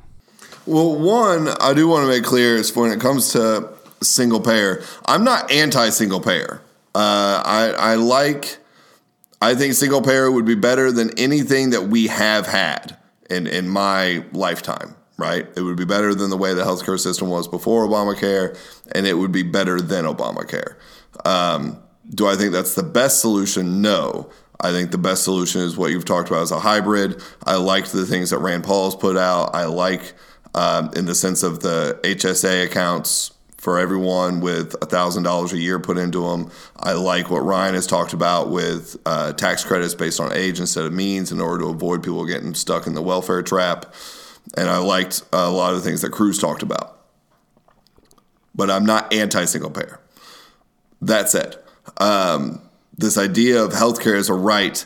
[0.67, 3.73] Well, one, I do want to make clear is when it comes to
[4.03, 6.61] single payer, I'm not anti single payer.
[6.95, 8.59] Uh, I, I like,
[9.41, 12.97] I think single payer would be better than anything that we have had
[13.29, 15.47] in, in my lifetime, right?
[15.57, 18.59] It would be better than the way the healthcare system was before Obamacare,
[18.93, 20.77] and it would be better than Obamacare.
[21.25, 21.79] Um,
[22.15, 23.83] do I think that's the best solution?
[23.83, 24.31] No.
[24.61, 27.23] I think the best solution is what you've talked about as a hybrid.
[27.45, 29.55] I liked the things that Rand Paul has put out.
[29.55, 30.15] I like
[30.57, 35.99] um, in the sense of the HSA accounts for everyone with $1,000 a year put
[35.99, 36.51] into them.
[36.77, 40.85] I like what Ryan has talked about with uh, tax credits based on age instead
[40.85, 43.95] of means in order to avoid people getting stuck in the welfare trap.
[44.57, 47.01] And I liked a lot of the things that Cruz talked about.
[48.55, 50.01] But I'm not anti single payer.
[51.03, 51.57] That said,
[51.99, 52.63] um,
[52.97, 54.85] this idea of healthcare as a right,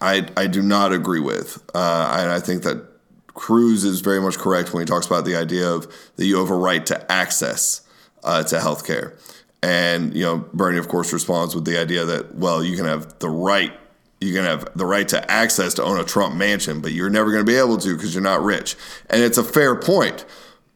[0.00, 1.62] I, I do not agree with.
[1.74, 2.91] Uh, and I think that
[3.34, 6.50] Cruz is very much correct when he talks about the idea of that you have
[6.50, 7.82] a right to access
[8.24, 9.18] uh, to healthcare.
[9.62, 13.18] And you know, Bernie of course responds with the idea that well, you can have
[13.20, 13.72] the right,
[14.20, 17.30] you can have the right to access to own a Trump mansion, but you're never
[17.30, 18.76] going to be able to because you're not rich.
[19.08, 20.24] And it's a fair point.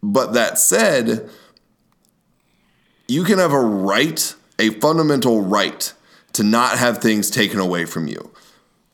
[0.02, 1.28] But that said,
[3.08, 5.92] you can have a right, a fundamental right
[6.34, 8.32] to not have things taken away from you.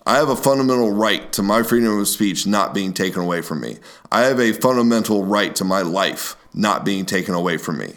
[0.05, 3.61] I have a fundamental right to my freedom of speech not being taken away from
[3.61, 3.77] me.
[4.11, 7.95] I have a fundamental right to my life not being taken away from me.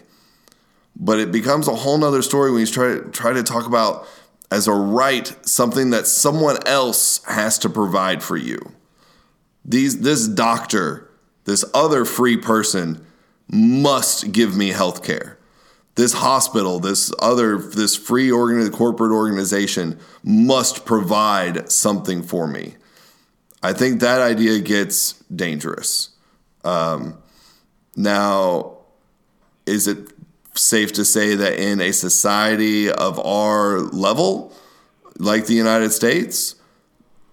[0.95, 4.07] But it becomes a whole nother story when you try to try to talk about
[4.51, 8.59] as a right something that someone else has to provide for you.
[9.65, 11.09] These this doctor,
[11.45, 13.05] this other free person
[13.47, 15.37] must give me health care.
[15.95, 22.75] This hospital, this other this free organ corporate organization must provide something for me.
[23.63, 26.09] I think that idea gets dangerous.
[26.63, 27.17] Um,
[27.95, 28.77] now,
[29.65, 30.09] is it
[30.53, 34.53] safe to say that in a society of our level,
[35.17, 36.55] like the United States,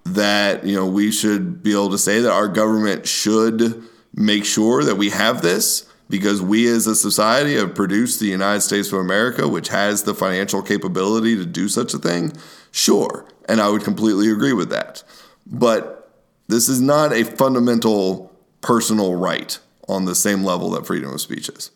[0.05, 3.83] that you know we should be able to say that our government should
[4.15, 8.61] make sure that we have this because we as a society have produced the United
[8.61, 12.35] States of America, which has the financial capability to do such a thing?
[12.71, 13.27] Sure.
[13.49, 15.03] And I would completely agree with that.
[15.47, 16.13] But
[16.49, 19.59] this is not a fundamental personal right
[19.89, 21.71] on the same level that freedom of speech is.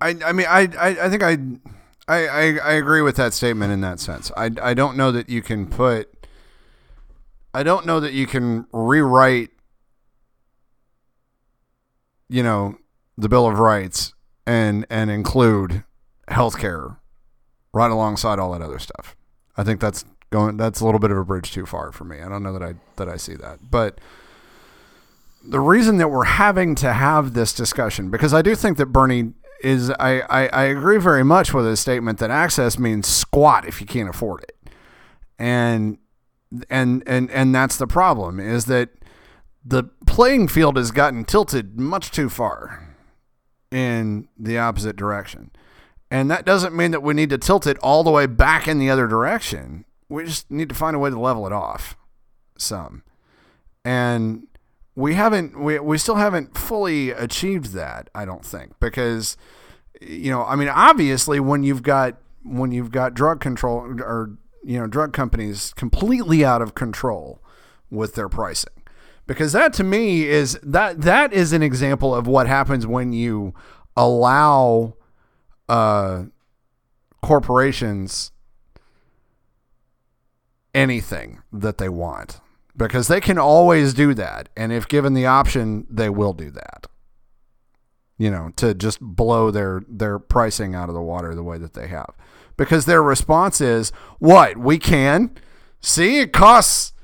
[0.00, 1.38] I, I mean, I, I, I think I,
[2.08, 4.32] I, I, agree with that statement in that sense.
[4.36, 6.26] I, I don't know that you can put,
[7.54, 9.50] I don't know that you can rewrite,
[12.28, 12.79] you know,
[13.20, 14.14] the Bill of Rights
[14.46, 15.84] and and include
[16.28, 16.96] healthcare
[17.72, 19.16] right alongside all that other stuff.
[19.56, 22.20] I think that's going that's a little bit of a bridge too far for me.
[22.20, 23.70] I don't know that I that I see that.
[23.70, 24.00] But
[25.44, 29.32] the reason that we're having to have this discussion because I do think that Bernie
[29.62, 33.80] is I, I, I agree very much with his statement that access means squat if
[33.80, 34.56] you can't afford it.
[35.38, 35.98] And
[36.70, 38.90] and and and that's the problem is that
[39.64, 42.89] the playing field has gotten tilted much too far
[43.70, 45.50] in the opposite direction.
[46.10, 48.78] And that doesn't mean that we need to tilt it all the way back in
[48.78, 49.84] the other direction.
[50.08, 51.96] We just need to find a way to level it off
[52.58, 53.02] some.
[53.84, 54.46] And
[54.96, 59.36] we haven't we, we still haven't fully achieved that, I don't think, because
[60.00, 64.78] you know, I mean obviously when you've got when you've got drug control or you
[64.78, 67.40] know, drug companies completely out of control
[67.88, 68.79] with their pricing
[69.30, 73.54] because that to me is that that is an example of what happens when you
[73.96, 74.96] allow
[75.68, 76.24] uh,
[77.22, 78.32] corporations
[80.74, 82.40] anything that they want.
[82.76, 84.48] Because they can always do that.
[84.56, 86.88] And if given the option they will do that.
[88.18, 91.74] You know to just blow their their pricing out of the water the way that
[91.74, 92.16] they have.
[92.56, 94.58] Because their response is what?
[94.58, 95.30] We can?
[95.80, 96.94] See it costs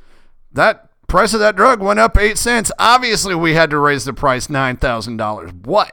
[0.50, 2.72] that price of that drug went up eight cents.
[2.78, 5.52] Obviously, we had to raise the price nine thousand dollars.
[5.52, 5.92] What?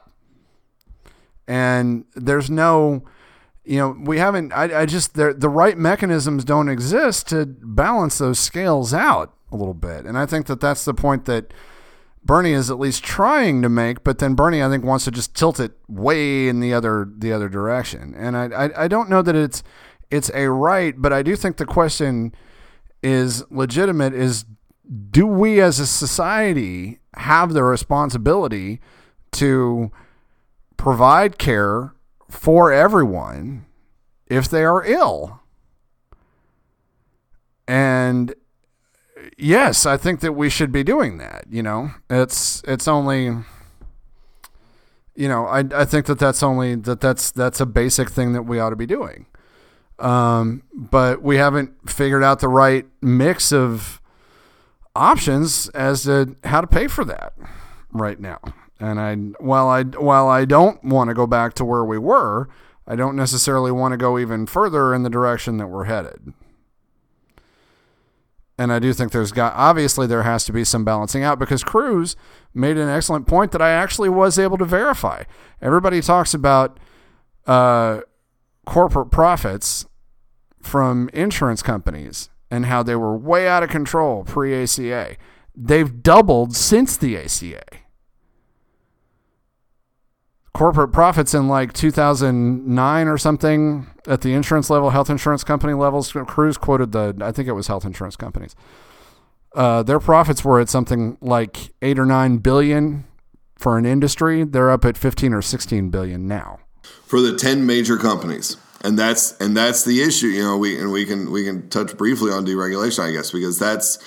[1.47, 3.03] And there's no,
[3.65, 4.53] you know, we haven't.
[4.53, 9.73] I, I just the right mechanisms don't exist to balance those scales out a little
[9.73, 10.05] bit.
[10.05, 11.53] And I think that that's the point that
[12.25, 14.03] Bernie is at least trying to make.
[14.03, 17.33] But then Bernie, I think, wants to just tilt it way in the other the
[17.33, 18.15] other direction.
[18.17, 19.63] And I I, I don't know that it's
[20.09, 22.33] it's a right, but I do think the question
[23.01, 24.13] is legitimate.
[24.13, 24.45] Is
[25.11, 28.79] do we as a society have the responsibility
[29.31, 29.91] to
[30.77, 31.93] provide care
[32.29, 33.65] for everyone
[34.27, 35.41] if they are ill?
[37.67, 38.35] And
[39.37, 41.91] yes, I think that we should be doing that, you know.
[42.09, 43.37] It's it's only
[45.15, 48.43] you know, I I think that that's only that that's that's a basic thing that
[48.43, 49.27] we ought to be doing.
[49.99, 54.01] Um, but we haven't figured out the right mix of
[54.95, 57.33] options as to how to pay for that
[57.91, 58.39] right now.
[58.79, 62.49] And I while I while I don't want to go back to where we were,
[62.85, 66.33] I don't necessarily want to go even further in the direction that we're headed.
[68.57, 71.63] And I do think there's got obviously there has to be some balancing out because
[71.63, 72.15] Cruz
[72.53, 75.23] made an excellent point that I actually was able to verify.
[75.61, 76.79] Everybody talks about
[77.47, 78.01] uh,
[78.65, 79.85] corporate profits
[80.61, 85.17] from insurance companies and how they were way out of control pre ACA.
[85.55, 87.63] They've doubled since the ACA.
[90.53, 96.11] Corporate profits in like 2009 or something at the insurance level, health insurance company levels.
[96.11, 98.55] Cruz quoted the, I think it was health insurance companies.
[99.55, 103.05] Uh, their profits were at something like eight or nine billion
[103.57, 104.43] for an industry.
[104.43, 106.59] They're up at 15 or 16 billion now.
[106.83, 110.91] For the 10 major companies and that's and that's the issue you know we and
[110.91, 113.97] we can we can touch briefly on deregulation i guess because that's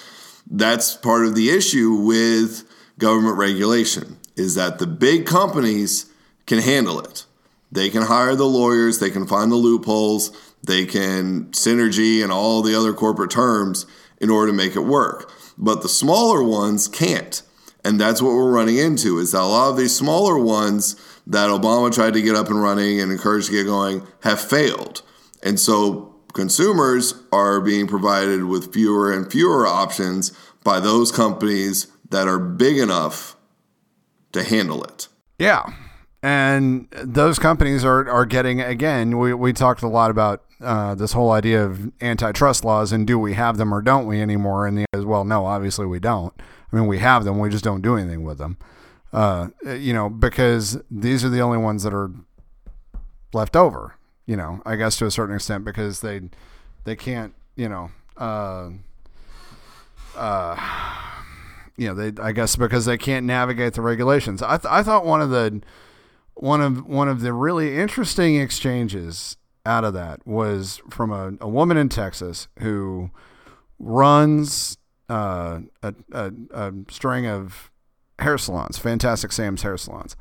[0.51, 2.65] that's part of the issue with
[2.99, 6.07] government regulation is that the big companies
[6.47, 7.27] can handle it
[7.73, 10.31] They can hire the lawyers, they can find the loopholes,
[10.63, 13.87] they can synergy and all the other corporate terms
[14.21, 15.31] in order to make it work.
[15.59, 17.43] But the smaller ones can't.
[17.85, 20.97] And that's what we're running into is that a lot of these smaller ones
[21.27, 25.03] that Obama tried to get up and running and encouraged to get going have failed.
[25.43, 32.29] And so consumers are being provided with fewer and fewer options by those companies that
[32.29, 33.37] are big enough
[34.33, 35.09] to handle it.
[35.39, 35.73] Yeah.
[36.23, 41.13] And those companies are, are getting, again, we, we talked a lot about uh, this
[41.13, 44.67] whole idea of antitrust laws and do we have them or don't we anymore?
[44.67, 46.33] And the as well, no, obviously we don't.
[46.73, 48.57] I mean, we have them, we just don't do anything with them.
[49.17, 49.49] Uh,
[49.79, 52.11] you know, because these are the only ones that are
[53.33, 53.95] left over.
[54.27, 56.21] You know, I guess to a certain extent because they
[56.85, 57.33] they can't.
[57.55, 58.69] You know, uh,
[60.15, 60.57] uh,
[61.79, 64.43] you know, they I guess because they can't navigate the regulations.
[64.43, 65.63] I th- I thought one of the
[66.35, 71.49] one of one of the really interesting exchanges out of that was from a, a
[71.49, 73.11] woman in Texas who
[73.79, 74.77] runs
[75.09, 77.71] uh, a, a, a string of
[78.19, 80.17] hair salons, Fantastic Sam's hair salons,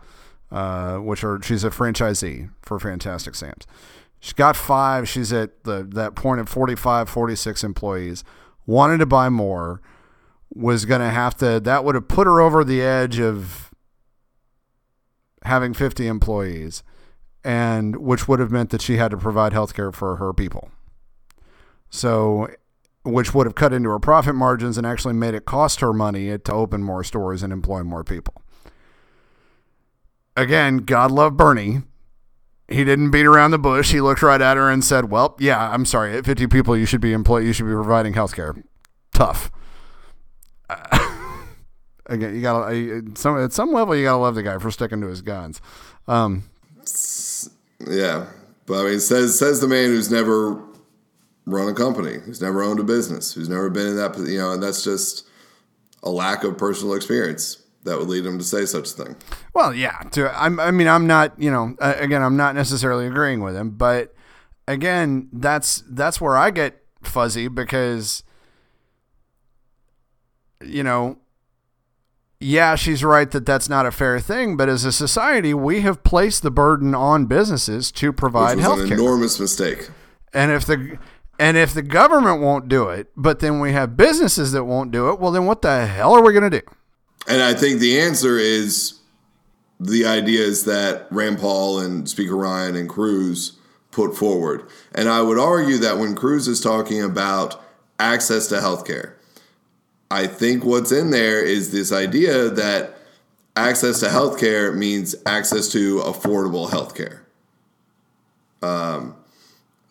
[0.52, 3.66] uh, which are she's a franchisee for Fantastic Sam's.
[4.20, 5.08] She's got five.
[5.08, 8.24] She's at the that point of 45, 46 employees.
[8.66, 9.82] Wanted to buy more.
[10.54, 11.60] Was going to have to.
[11.60, 13.72] That would have put her over the edge of
[15.44, 16.82] having 50 employees,
[17.44, 20.72] and which would have meant that she had to provide health care for her people.
[21.90, 22.50] So
[23.06, 26.38] which would have cut into her profit margins and actually made it cost her money
[26.38, 28.42] to open more stores and employ more people.
[30.36, 31.84] Again, God love Bernie.
[32.68, 33.92] He didn't beat around the bush.
[33.92, 36.18] He looked right at her and said, "Well, yeah, I'm sorry.
[36.18, 37.40] At 50 people, you should be employ.
[37.40, 38.56] You should be providing health care.
[39.14, 39.52] Tough."
[42.08, 45.08] again, you gotta some at some level you gotta love the guy for sticking to
[45.08, 45.62] his guns.
[46.08, 46.50] Um,
[47.88, 48.28] yeah,
[48.66, 50.60] but I mean, says says the man who's never
[51.46, 54.52] run a company, who's never owned a business, who's never been in that, you know,
[54.52, 55.28] and that's just
[56.04, 59.16] a lack of personal experience that would lead him to say such a thing.
[59.54, 60.00] Well, yeah.
[60.12, 63.72] To I'm, I mean, I'm not, you know, again, I'm not necessarily agreeing with him,
[63.72, 64.14] but
[64.68, 68.24] again, that's that's where I get fuzzy because,
[70.64, 71.20] you know,
[72.40, 76.04] yeah, she's right that that's not a fair thing, but as a society, we have
[76.04, 78.88] placed the burden on businesses to provide health care.
[78.88, 79.90] An enormous mistake.
[80.34, 80.98] And if the
[81.40, 85.10] and if the government won't do it, but then we have businesses that won't do
[85.10, 86.66] it, well, then what the hell are we going to do?
[87.28, 89.00] And I think the answer is
[89.80, 93.58] the ideas that Rand Paul and Speaker Ryan and Cruz
[93.92, 94.70] put forward.
[94.94, 97.62] And I would argue that when Cruz is talking about
[98.00, 99.14] access to healthcare,
[100.12, 102.98] I think what's in there is this idea that
[103.56, 107.22] access to healthcare means access to affordable healthcare.
[108.62, 109.16] Um,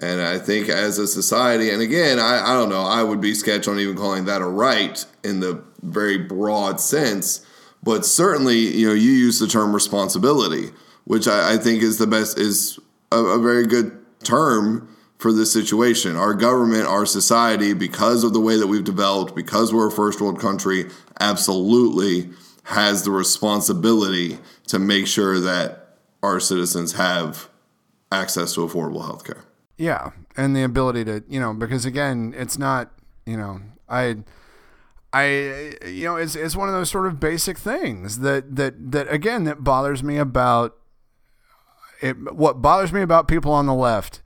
[0.01, 3.35] and I think as a society, and again, I, I don't know, I would be
[3.35, 7.47] sketch on even calling that a right in the very broad sense.
[7.83, 10.71] But certainly, you know, you use the term responsibility,
[11.05, 12.79] which I, I think is the best, is
[13.13, 14.89] a, a very good term
[15.19, 16.17] for this situation.
[16.17, 20.21] Our government, our society, because of the way that we've developed, because we're a first
[20.21, 20.87] world country,
[21.21, 22.31] absolutely
[22.65, 24.39] has the responsibility
[24.69, 27.49] to make sure that our citizens have
[28.11, 29.45] access to affordable health care.
[29.77, 32.93] Yeah, and the ability to, you know, because again, it's not,
[33.27, 34.17] you know, I
[35.13, 39.13] I you know, it's it's one of those sort of basic things that that that
[39.13, 40.77] again that bothers me about
[42.01, 44.23] it what bothers me about people on the left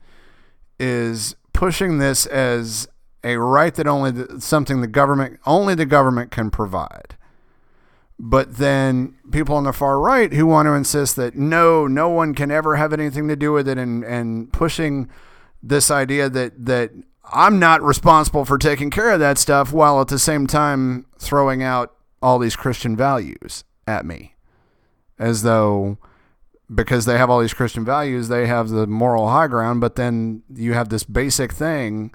[0.81, 2.89] is pushing this as
[3.25, 7.17] a right that only the, something the government only the government can provide.
[8.19, 12.35] But then people on the far right who want to insist that no, no one
[12.35, 15.09] can ever have anything to do with it and, and pushing
[15.63, 16.91] this idea that that
[17.31, 21.63] I'm not responsible for taking care of that stuff while at the same time throwing
[21.63, 24.35] out all these Christian values at me
[25.19, 25.99] as though
[26.75, 30.43] because they have all these Christian values, they have the moral high ground, but then
[30.55, 32.13] you have this basic thing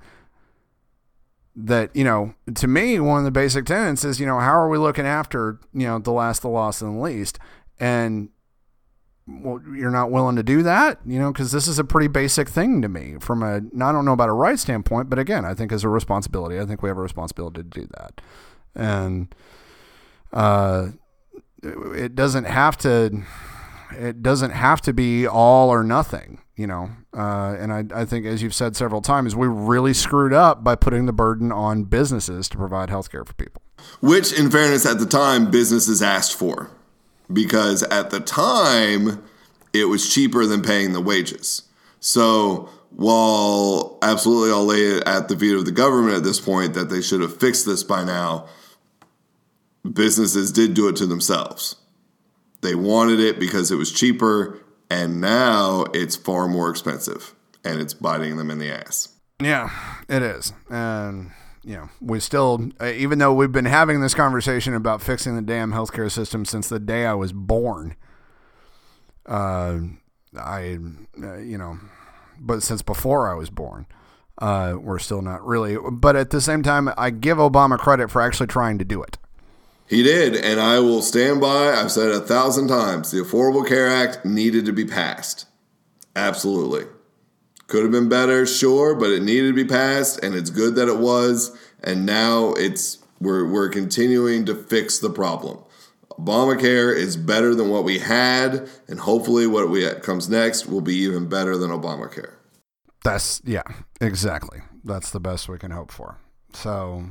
[1.56, 4.70] that, you know, to me, one of the basic tenets is, you know, how are
[4.70, 7.40] we looking after, you know, the last, the lost, and the least?
[7.80, 8.30] And
[9.26, 12.50] well, you're not willing to do that, you know, because this is a pretty basic
[12.50, 15.54] thing to me from a, I don't know about a right standpoint, but again, I
[15.54, 18.22] think as a responsibility, I think we have a responsibility to do that.
[18.76, 19.34] And,
[20.34, 20.88] uh,
[21.64, 23.24] it doesn't have to,
[23.92, 26.90] it doesn't have to be all or nothing, you know.
[27.16, 30.76] Uh, and I, I think, as you've said several times, we really screwed up by
[30.76, 33.62] putting the burden on businesses to provide health care for people.
[34.02, 36.72] Which, in fairness, at the time, businesses asked for
[37.32, 39.24] because at the time
[39.74, 41.64] it was cheaper than paying the wages.
[42.00, 46.74] So while absolutely I'll lay it at the feet of the government at this point
[46.74, 48.48] that they should have fixed this by now,
[49.92, 51.76] businesses did do it to themselves.
[52.62, 54.60] They wanted it because it was cheaper,
[54.90, 57.34] and now it's far more expensive,
[57.66, 59.10] and it's biting them in the ass.
[59.42, 59.70] Yeah,
[60.08, 60.54] it is.
[60.70, 61.32] And,
[61.64, 65.42] you know, we still, uh, even though we've been having this conversation about fixing the
[65.42, 67.96] damn healthcare system since the day I was born,
[69.26, 69.80] uh,
[70.38, 70.78] I,
[71.22, 71.80] uh, you know,
[72.40, 73.86] but since before I was born,
[74.40, 75.78] uh, we're still not really.
[75.92, 79.18] But at the same time, I give Obama credit for actually trying to do it.
[79.88, 81.74] He did, and I will stand by.
[81.74, 83.12] I've said it a thousand times.
[83.12, 85.46] The Affordable Care Act needed to be passed.
[86.16, 86.86] Absolutely.
[87.68, 90.88] Could have been better, sure, but it needed to be passed, and it's good that
[90.88, 91.58] it was.
[91.84, 95.60] And now it's we're we're continuing to fix the problem.
[96.12, 100.96] Obamacare is better than what we had, and hopefully, what we comes next will be
[100.96, 102.34] even better than Obamacare.
[103.04, 103.64] That's yeah,
[104.00, 104.60] exactly.
[104.84, 106.18] That's the best we can hope for.
[106.54, 107.06] So,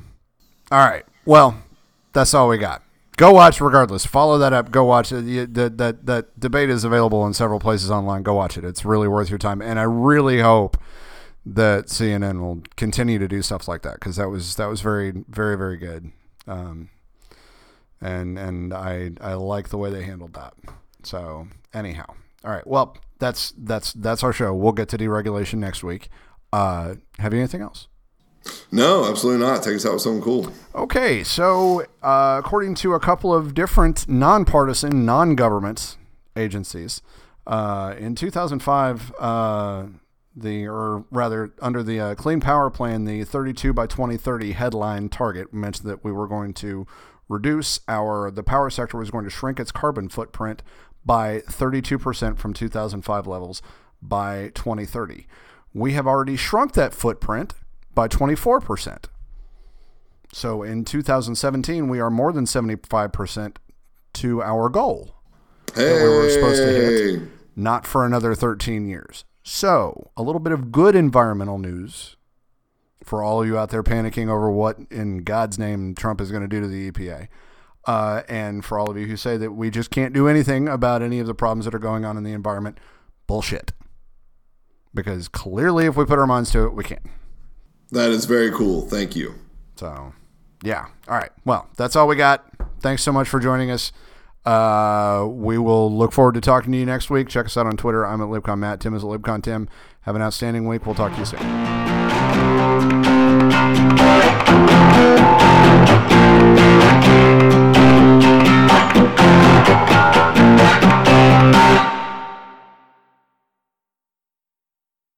[0.71, 1.05] all right.
[1.25, 1.57] Well,
[2.13, 2.83] that's all we got.
[3.17, 4.07] Go watch regardless.
[4.07, 4.71] Follow that up.
[4.71, 5.55] Go watch it.
[5.55, 8.23] That that that debate is available in several places online.
[8.23, 8.65] Go watch it.
[8.65, 9.61] It's really worth your time.
[9.61, 10.79] And I really hope
[11.45, 15.13] that CNN will continue to do stuff like that because that was that was very
[15.29, 16.11] very very good.
[16.47, 16.89] Um,
[18.01, 20.55] and and I I like the way they handled that.
[21.03, 22.07] So anyhow,
[22.45, 22.67] all right.
[22.67, 24.55] Well, that's that's that's our show.
[24.55, 26.09] We'll get to deregulation next week.
[26.53, 27.89] Uh, have you anything else?
[28.71, 29.63] No, absolutely not.
[29.63, 30.53] Take us out with something cool.
[30.75, 35.97] Okay, so uh, according to a couple of different nonpartisan, non-government
[36.37, 37.03] agencies,
[37.47, 39.87] uh, in 2005, uh,
[40.35, 45.53] the or rather under the uh, Clean Power Plan, the 32 by 2030 headline target
[45.53, 46.87] mentioned that we were going to
[47.29, 50.63] reduce our the power sector was going to shrink its carbon footprint
[51.05, 53.63] by 32% from 2005 levels
[54.01, 55.27] by 2030.
[55.75, 57.55] We have already shrunk that footprint
[57.95, 59.05] by 24%.
[60.33, 63.57] So in 2017, we are more than 75%
[64.15, 65.15] to our goal
[65.75, 67.23] Hey, that we were supposed to hit,
[67.57, 69.25] not for another 13 years.
[69.43, 72.17] So, a little bit of good environmental news
[73.03, 76.43] for all of you out there panicking over what in God's name Trump is going
[76.43, 77.29] to do to the EPA.
[77.85, 81.03] Uh, and for all of you who say that we just can't do anything about
[81.03, 82.79] any of the problems that are going on in the environment,
[83.27, 83.73] bullshit.
[84.95, 87.01] Because clearly, if we put our minds to it, we can.
[87.93, 88.83] That is very cool.
[88.83, 89.35] Thank you.
[89.77, 90.13] So,
[90.63, 90.87] yeah.
[91.09, 91.31] All right.
[91.45, 92.45] Well, that's all we got.
[92.81, 93.93] Thanks so much for joining us.
[94.45, 97.29] Uh, we will look forward to talking to you next week.
[97.29, 98.05] Check us out on Twitter.
[98.05, 98.81] I'm at LibCon Matt.
[98.81, 99.69] Tim is at LibCon Tim.
[100.01, 100.85] Have an outstanding week.
[100.85, 101.63] We'll talk to you soon.